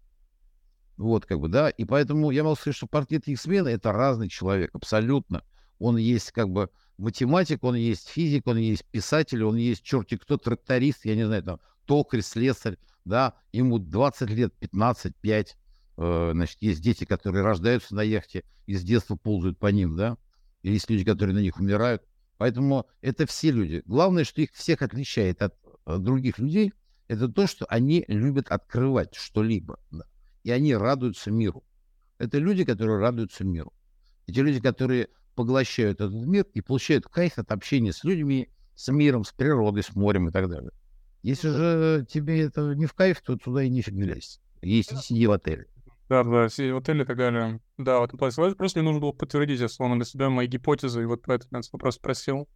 [0.96, 1.70] Вот, как бы, да.
[1.70, 5.42] И поэтому я могу сказать, что портрет X-мена— это разный человек, абсолютно.
[5.78, 10.36] Он есть, как бы, математик, он есть физик, он есть писатель, он есть черти кто,
[10.36, 15.56] тракторист, я не знаю, там, токарь, слесарь, да, ему 20 лет, 15, 5,
[15.96, 20.16] э, значит, есть дети, которые рождаются на яхте и с детства ползают по ним, да,
[20.62, 22.02] и есть люди, которые на них умирают.
[22.36, 23.82] Поэтому это все люди.
[23.86, 26.72] Главное, что их всех отличает от, от других людей,
[27.06, 29.78] это то, что они любят открывать что-либо.
[29.90, 30.06] Да
[30.44, 31.64] и они радуются миру.
[32.18, 33.72] Это люди, которые радуются миру.
[34.26, 39.24] Эти люди, которые поглощают этот мир и получают кайф от общения с людьми, с миром,
[39.24, 40.70] с природой, с морем и так далее.
[41.22, 44.40] Если же тебе это не в кайф, то туда и нифиг не лезть.
[44.62, 45.66] Если сиди в отеле.
[46.08, 47.60] Да, да, сиди в отеле и так далее.
[47.78, 51.62] Да, вот просто мне нужно было подтвердить, условно, для себя мои гипотезы, и вот поэтому
[51.62, 52.48] я вопрос спросил.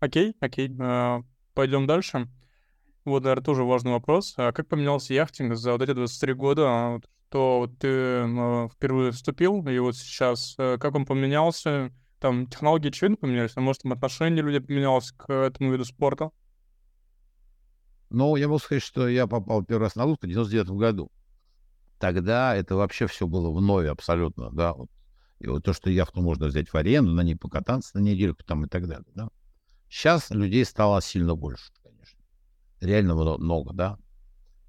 [0.00, 1.22] Окей, окей, э,
[1.54, 2.28] пойдем дальше.
[3.04, 4.34] Вот, наверное, тоже важный вопрос.
[4.36, 6.62] А как поменялся яхтинг за вот эти 23 года?
[6.68, 7.00] А
[7.30, 11.92] то ты э, впервые вступил, и вот сейчас э, как он поменялся?
[12.20, 16.30] Там технологии очевидно поменялись, а может, там отношение людей поменялось к этому виду спорта?
[18.10, 21.10] Ну, я могу сказать, что я попал первый раз на лодку в 99 году.
[21.98, 24.72] Тогда это вообще все было вновь абсолютно, да.
[24.72, 24.88] Вот.
[25.40, 28.64] И вот то, что яхту можно взять в аренду, на ней покататься на недельку там
[28.64, 29.28] и так далее, да.
[29.88, 31.70] Сейчас людей стало сильно больше
[32.80, 33.98] реально много, да.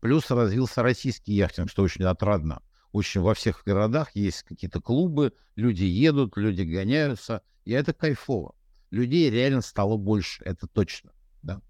[0.02, 2.62] Плюс развился российский яхтинг, что очень отрадно.
[2.92, 8.56] Очень во всех городах есть какие-то клубы, люди едут, люди гоняются, и это кайфово.
[8.90, 11.12] Людей реально стало больше, это точно,
[11.44, 11.62] да.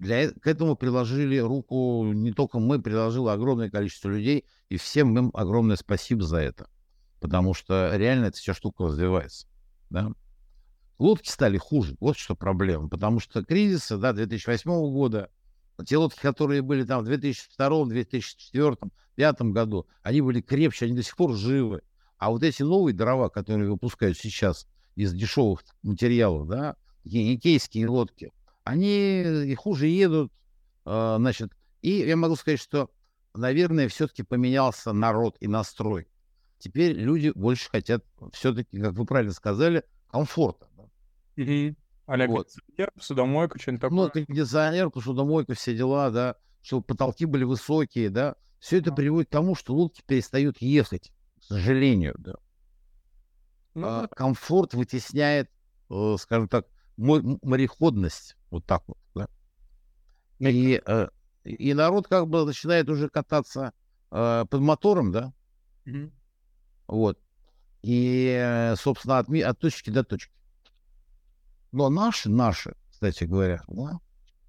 [0.00, 5.16] Для, э, к этому приложили руку не только мы, приложило огромное количество людей, и всем
[5.16, 6.68] им огромное спасибо за это.
[7.20, 9.46] Потому что реально эта вся штука развивается,
[9.90, 10.10] да.
[10.98, 15.30] Лодки стали хуже, вот что проблема, потому что кризисы, да, 2008 года,
[15.84, 18.76] те лодки, которые были там в 2002, 2004,
[19.16, 21.82] 2005 году, они были крепче, они до сих пор живы.
[22.18, 28.32] А вот эти новые дрова, которые выпускают сейчас из дешевых материалов, да, икейские лодки,
[28.64, 30.32] они и хуже едут,
[30.84, 31.52] э, значит.
[31.82, 32.90] И я могу сказать, что,
[33.34, 36.08] наверное, все-таки поменялся народ и настрой.
[36.58, 40.68] Теперь люди больше хотят все-таки, как вы правильно сказали, комфорта.
[40.76, 40.84] Да?
[42.10, 42.24] Mm-hmm.
[42.24, 42.48] А вот.
[42.48, 43.98] кондиционер, посудомойка, что-нибудь такое.
[43.98, 48.36] Ну, кондиционер, посудомойка, все дела, да, чтобы потолки были высокие, да.
[48.58, 52.34] Все это приводит к тому, что лодки перестают ехать, к сожалению, да.
[53.74, 55.48] Ну, а, комфорт вытесняет,
[55.88, 59.28] э, скажем так, мореходность, вот так вот, да.
[60.40, 61.08] И, э,
[61.44, 63.72] и народ как бы начинает уже кататься
[64.10, 65.32] э, под мотором, да.
[65.86, 66.12] Mm-hmm.
[66.88, 67.18] Вот.
[67.82, 70.32] И, собственно, от, от точки до точки.
[71.72, 73.98] Но наши, наши кстати говоря, да,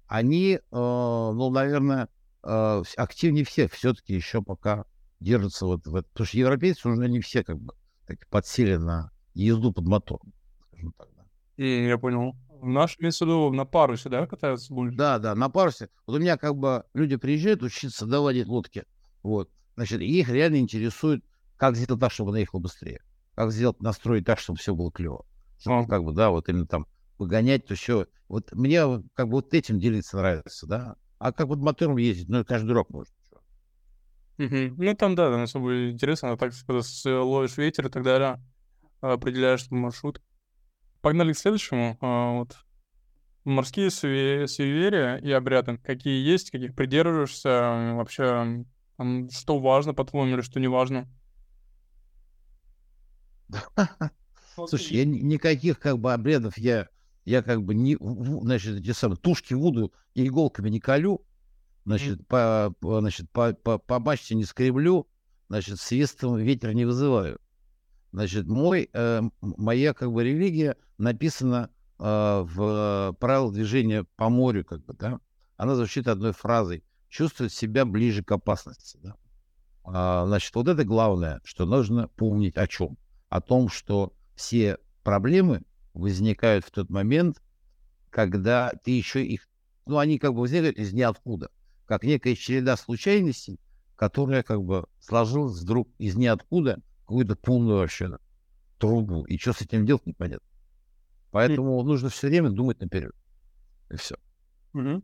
[0.06, 2.10] они, э, ну, наверное,
[2.42, 4.84] э, активнее всех все-таки еще пока
[5.20, 6.10] держатся вот в этом.
[6.12, 7.72] Потому что европейцы уже не все как бы
[8.06, 10.34] так, подсели на езду под мотором,
[10.66, 11.08] скажем так.
[11.16, 11.24] Да.
[11.56, 12.36] И, я понял.
[12.60, 14.96] В виду на парусе, да, катаются больше?
[14.98, 15.88] Да, да, на парусе.
[16.06, 18.84] Вот у меня как бы люди приезжают учиться доводить лодки.
[19.22, 19.50] Вот.
[19.76, 21.24] Значит, их реально интересует,
[21.56, 23.00] как сделать так, чтобы она ехала быстрее.
[23.34, 25.24] Как сделать, настроить так, чтобы все было клево.
[25.58, 26.86] Чтобы, как бы, да, вот именно там
[27.22, 28.06] погонять, то все.
[28.28, 28.82] Вот мне
[29.14, 30.96] как бы вот этим делиться нравится, да.
[31.18, 33.12] А как вот мотором ездить, ну, каждый дурак может.
[34.38, 34.74] Угу.
[34.76, 36.82] Ну, там, да, там особо интересно, а так, когда
[37.22, 38.42] ловишь ветер и так далее,
[39.00, 40.20] определяешь маршрут.
[41.00, 41.96] Погнали к следующему.
[42.00, 42.56] А, вот.
[43.44, 45.78] Морские суеверия и обряды.
[45.78, 47.92] Какие есть, каких придерживаешься?
[47.94, 48.64] Вообще,
[48.96, 51.08] там, что важно, по-твоему, или что не важно?
[54.68, 56.88] Слушай, я никаких как бы обрядов я,
[57.24, 57.96] я как бы не,
[58.42, 61.24] значит, эти самые тушки воду иголками не колю,
[61.84, 65.08] значит, по, по, значит, по, по, по мачте не скреблю,
[65.48, 67.38] значит, свистом ветер не вызываю.
[68.12, 72.02] Значит, мой, э, моя как бы религия написана э,
[72.44, 75.20] в правилах движения по морю, как бы, да.
[75.56, 79.16] Она звучит одной фразой: чувствовать себя ближе к опасности, да.
[79.84, 82.98] А, значит, вот это главное, что нужно помнить о чем?
[83.28, 85.62] О том, что все проблемы
[85.94, 87.42] возникают в тот момент,
[88.10, 89.48] когда ты еще их,
[89.86, 91.50] ну, они как бы возникают из ниоткуда,
[91.86, 93.58] как некая череда случайностей,
[93.96, 98.18] которая как бы сложилась вдруг из ниоткуда какую-то полную вообще
[98.78, 99.24] трубу.
[99.24, 100.46] И что с этим делать, непонятно.
[101.30, 101.84] Поэтому mm.
[101.84, 103.14] нужно все время думать наперед.
[103.90, 104.16] И все.
[104.74, 105.02] Mm-hmm.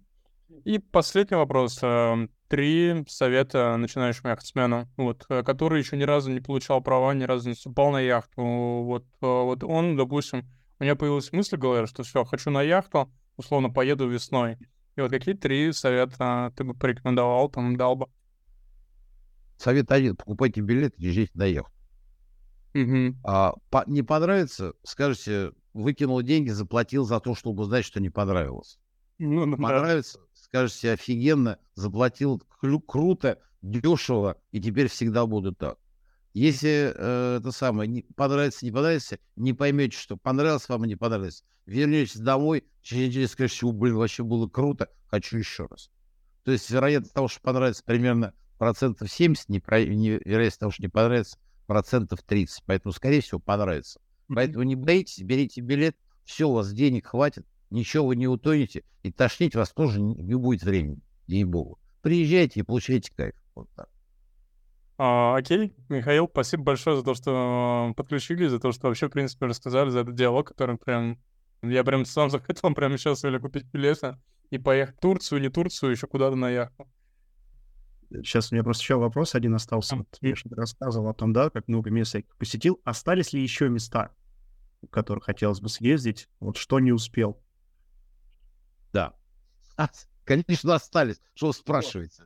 [0.65, 1.79] И последний вопрос.
[1.83, 7.25] Эм, три совета начинающему яхтсмену, вот, э, который еще ни разу не получал права, ни
[7.25, 8.43] разу не ступал на яхту.
[8.43, 10.47] Вот, э, вот он, допустим,
[10.79, 14.57] у меня появилась мысль в голове, что все, хочу на яхту, условно поеду весной.
[14.97, 18.07] И вот какие три совета ты бы порекомендовал, там, дал бы?
[19.57, 20.17] Совет один.
[20.17, 21.73] Покупайте билет и езжайте на яхту.
[22.75, 23.17] Угу.
[23.25, 28.79] А, по, не понравится, скажете, выкинул деньги, заплатил за то, чтобы узнать, что не понравилось.
[29.19, 30.25] Ну, ну, понравится, да.
[30.35, 35.79] скажете, офигенно, заплатил кру- круто, дешево, и теперь всегда буду так.
[36.35, 40.97] Если э, это самое, не понравится, не понравится, не поймете, что понравилось вам и не
[40.97, 45.91] понравилось, вернетесь домой, через неделю скажете, блин, вообще было круто, хочу еще раз.
[46.45, 49.63] То есть вероятность того, что понравится примерно процентов 70, не,
[49.95, 52.65] не, вероятность того, что не понравится, процентов 30.
[52.67, 54.01] Поэтому, скорее всего, понравится.
[54.29, 59.11] Поэтому не боитесь, берите билет, все, у вас денег хватит, ничего вы не утонете, и
[59.11, 61.79] тошнить вас тоже не, не будет времени, ей-богу.
[62.03, 63.35] Приезжайте и получайте кайф.
[63.55, 63.89] Вот так.
[65.01, 69.47] А, окей, Михаил, спасибо большое за то, что подключились, за то, что вообще, в принципе,
[69.47, 71.23] рассказали, за этот диалог, который прям...
[71.63, 74.17] Я прям сам захотел прямо сейчас или купить билеты
[74.51, 76.89] и поехать в Турцию, не Турцию, еще куда-то на яхту.
[78.11, 79.97] Сейчас у меня просто еще вопрос один остался.
[79.97, 82.81] Вот я что рассказывал о том, да, как много мест я посетил.
[82.85, 84.13] Остались ли еще места,
[84.83, 86.29] в которых хотелось бы съездить?
[86.41, 87.41] Вот что не успел?
[88.93, 89.15] Да.
[89.77, 89.91] А,
[90.25, 91.21] конечно, остались.
[91.35, 92.25] Что спрашиваете?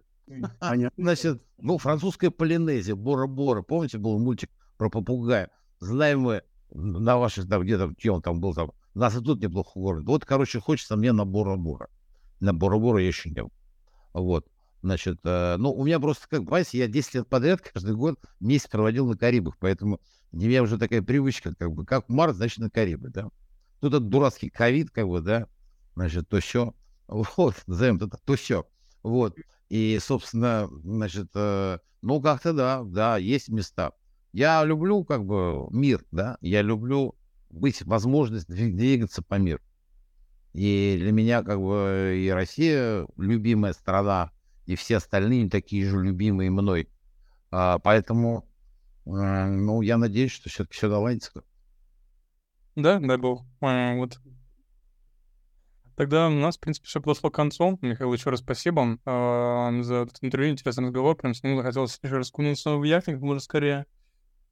[0.59, 0.91] Понятно.
[1.05, 3.63] Значит, ну, французская Полинезия, Бора-Бора.
[3.63, 5.51] Помните, был мультик про попугая?
[5.81, 9.73] Знаем мы на ваших, там, где там, он там был, там, нас и тут неплохо
[9.75, 10.05] город.
[10.07, 11.89] Вот, короче, хочется мне на Бора-Бора.
[12.41, 13.53] На Бора-Бора я еще не был.
[14.13, 14.47] Вот.
[14.83, 18.67] Значит, э, ну, у меня просто, как понимаете, я 10 лет подряд каждый год месяц
[18.67, 20.01] проводил на Карибах, поэтому
[20.33, 23.29] у меня уже такая привычка, как бы, как март, значит, на Карибы, да.
[23.81, 25.47] Тут этот дурацкий ковид, как бы, да,
[25.95, 26.75] значит, то все,
[27.07, 28.67] вот, назовем это то все,
[29.03, 29.37] вот.
[29.73, 33.93] И, собственно, значит, э, ну, как-то да, да, есть места.
[34.35, 37.15] Я люблю, как бы, мир, да, я люблю
[37.49, 39.63] быть возможность двигаться по миру.
[40.53, 44.31] И для меня, как бы, и Россия любимая страна,
[44.67, 46.91] и все остальные такие же любимые мной.
[47.51, 48.47] А, поэтому,
[49.07, 51.45] ну, я надеюсь, что все-таки все наладится.
[52.77, 53.47] Да, дай бог.
[53.63, 54.21] А, вот.
[55.97, 57.79] Тогда у нас, в принципе, все подошло к концу.
[57.83, 61.17] Михаил, еще раз спасибо э, за этот интервью, интересный разговор.
[61.17, 63.87] Прям с ним захотелось еще раз кунуться в яхтинг, можно скорее.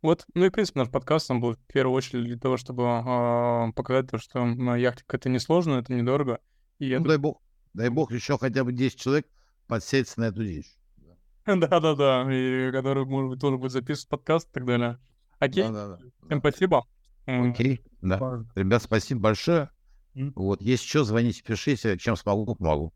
[0.02, 2.84] Вот, ну и, в принципе, наш подкаст он был в первую очередь для того, чтобы
[2.84, 6.40] э, показать то, что яхтинг это несложно, это недорого.
[6.78, 7.08] И ну, это...
[7.08, 7.42] дай бог,
[7.74, 9.26] дай бог, еще хотя бы 10 человек
[9.66, 10.74] подсесть на эту вещь.
[11.46, 14.98] Да-да-да, и который, может быть, тоже будет записывать подкаст и так далее.
[15.38, 15.98] Окей, да, да, да.
[16.26, 16.86] всем спасибо.
[17.26, 18.44] Окей, да.
[18.54, 19.70] Ребят, спасибо большое.
[20.14, 22.92] Вот, если что, звоните, пишите, чем смогу, помогу.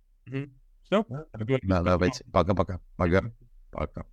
[0.82, 1.04] Все?
[1.08, 2.24] Да, давайте.
[2.24, 2.80] Пока-пока.
[2.96, 3.32] Пока.
[3.70, 4.06] Пока.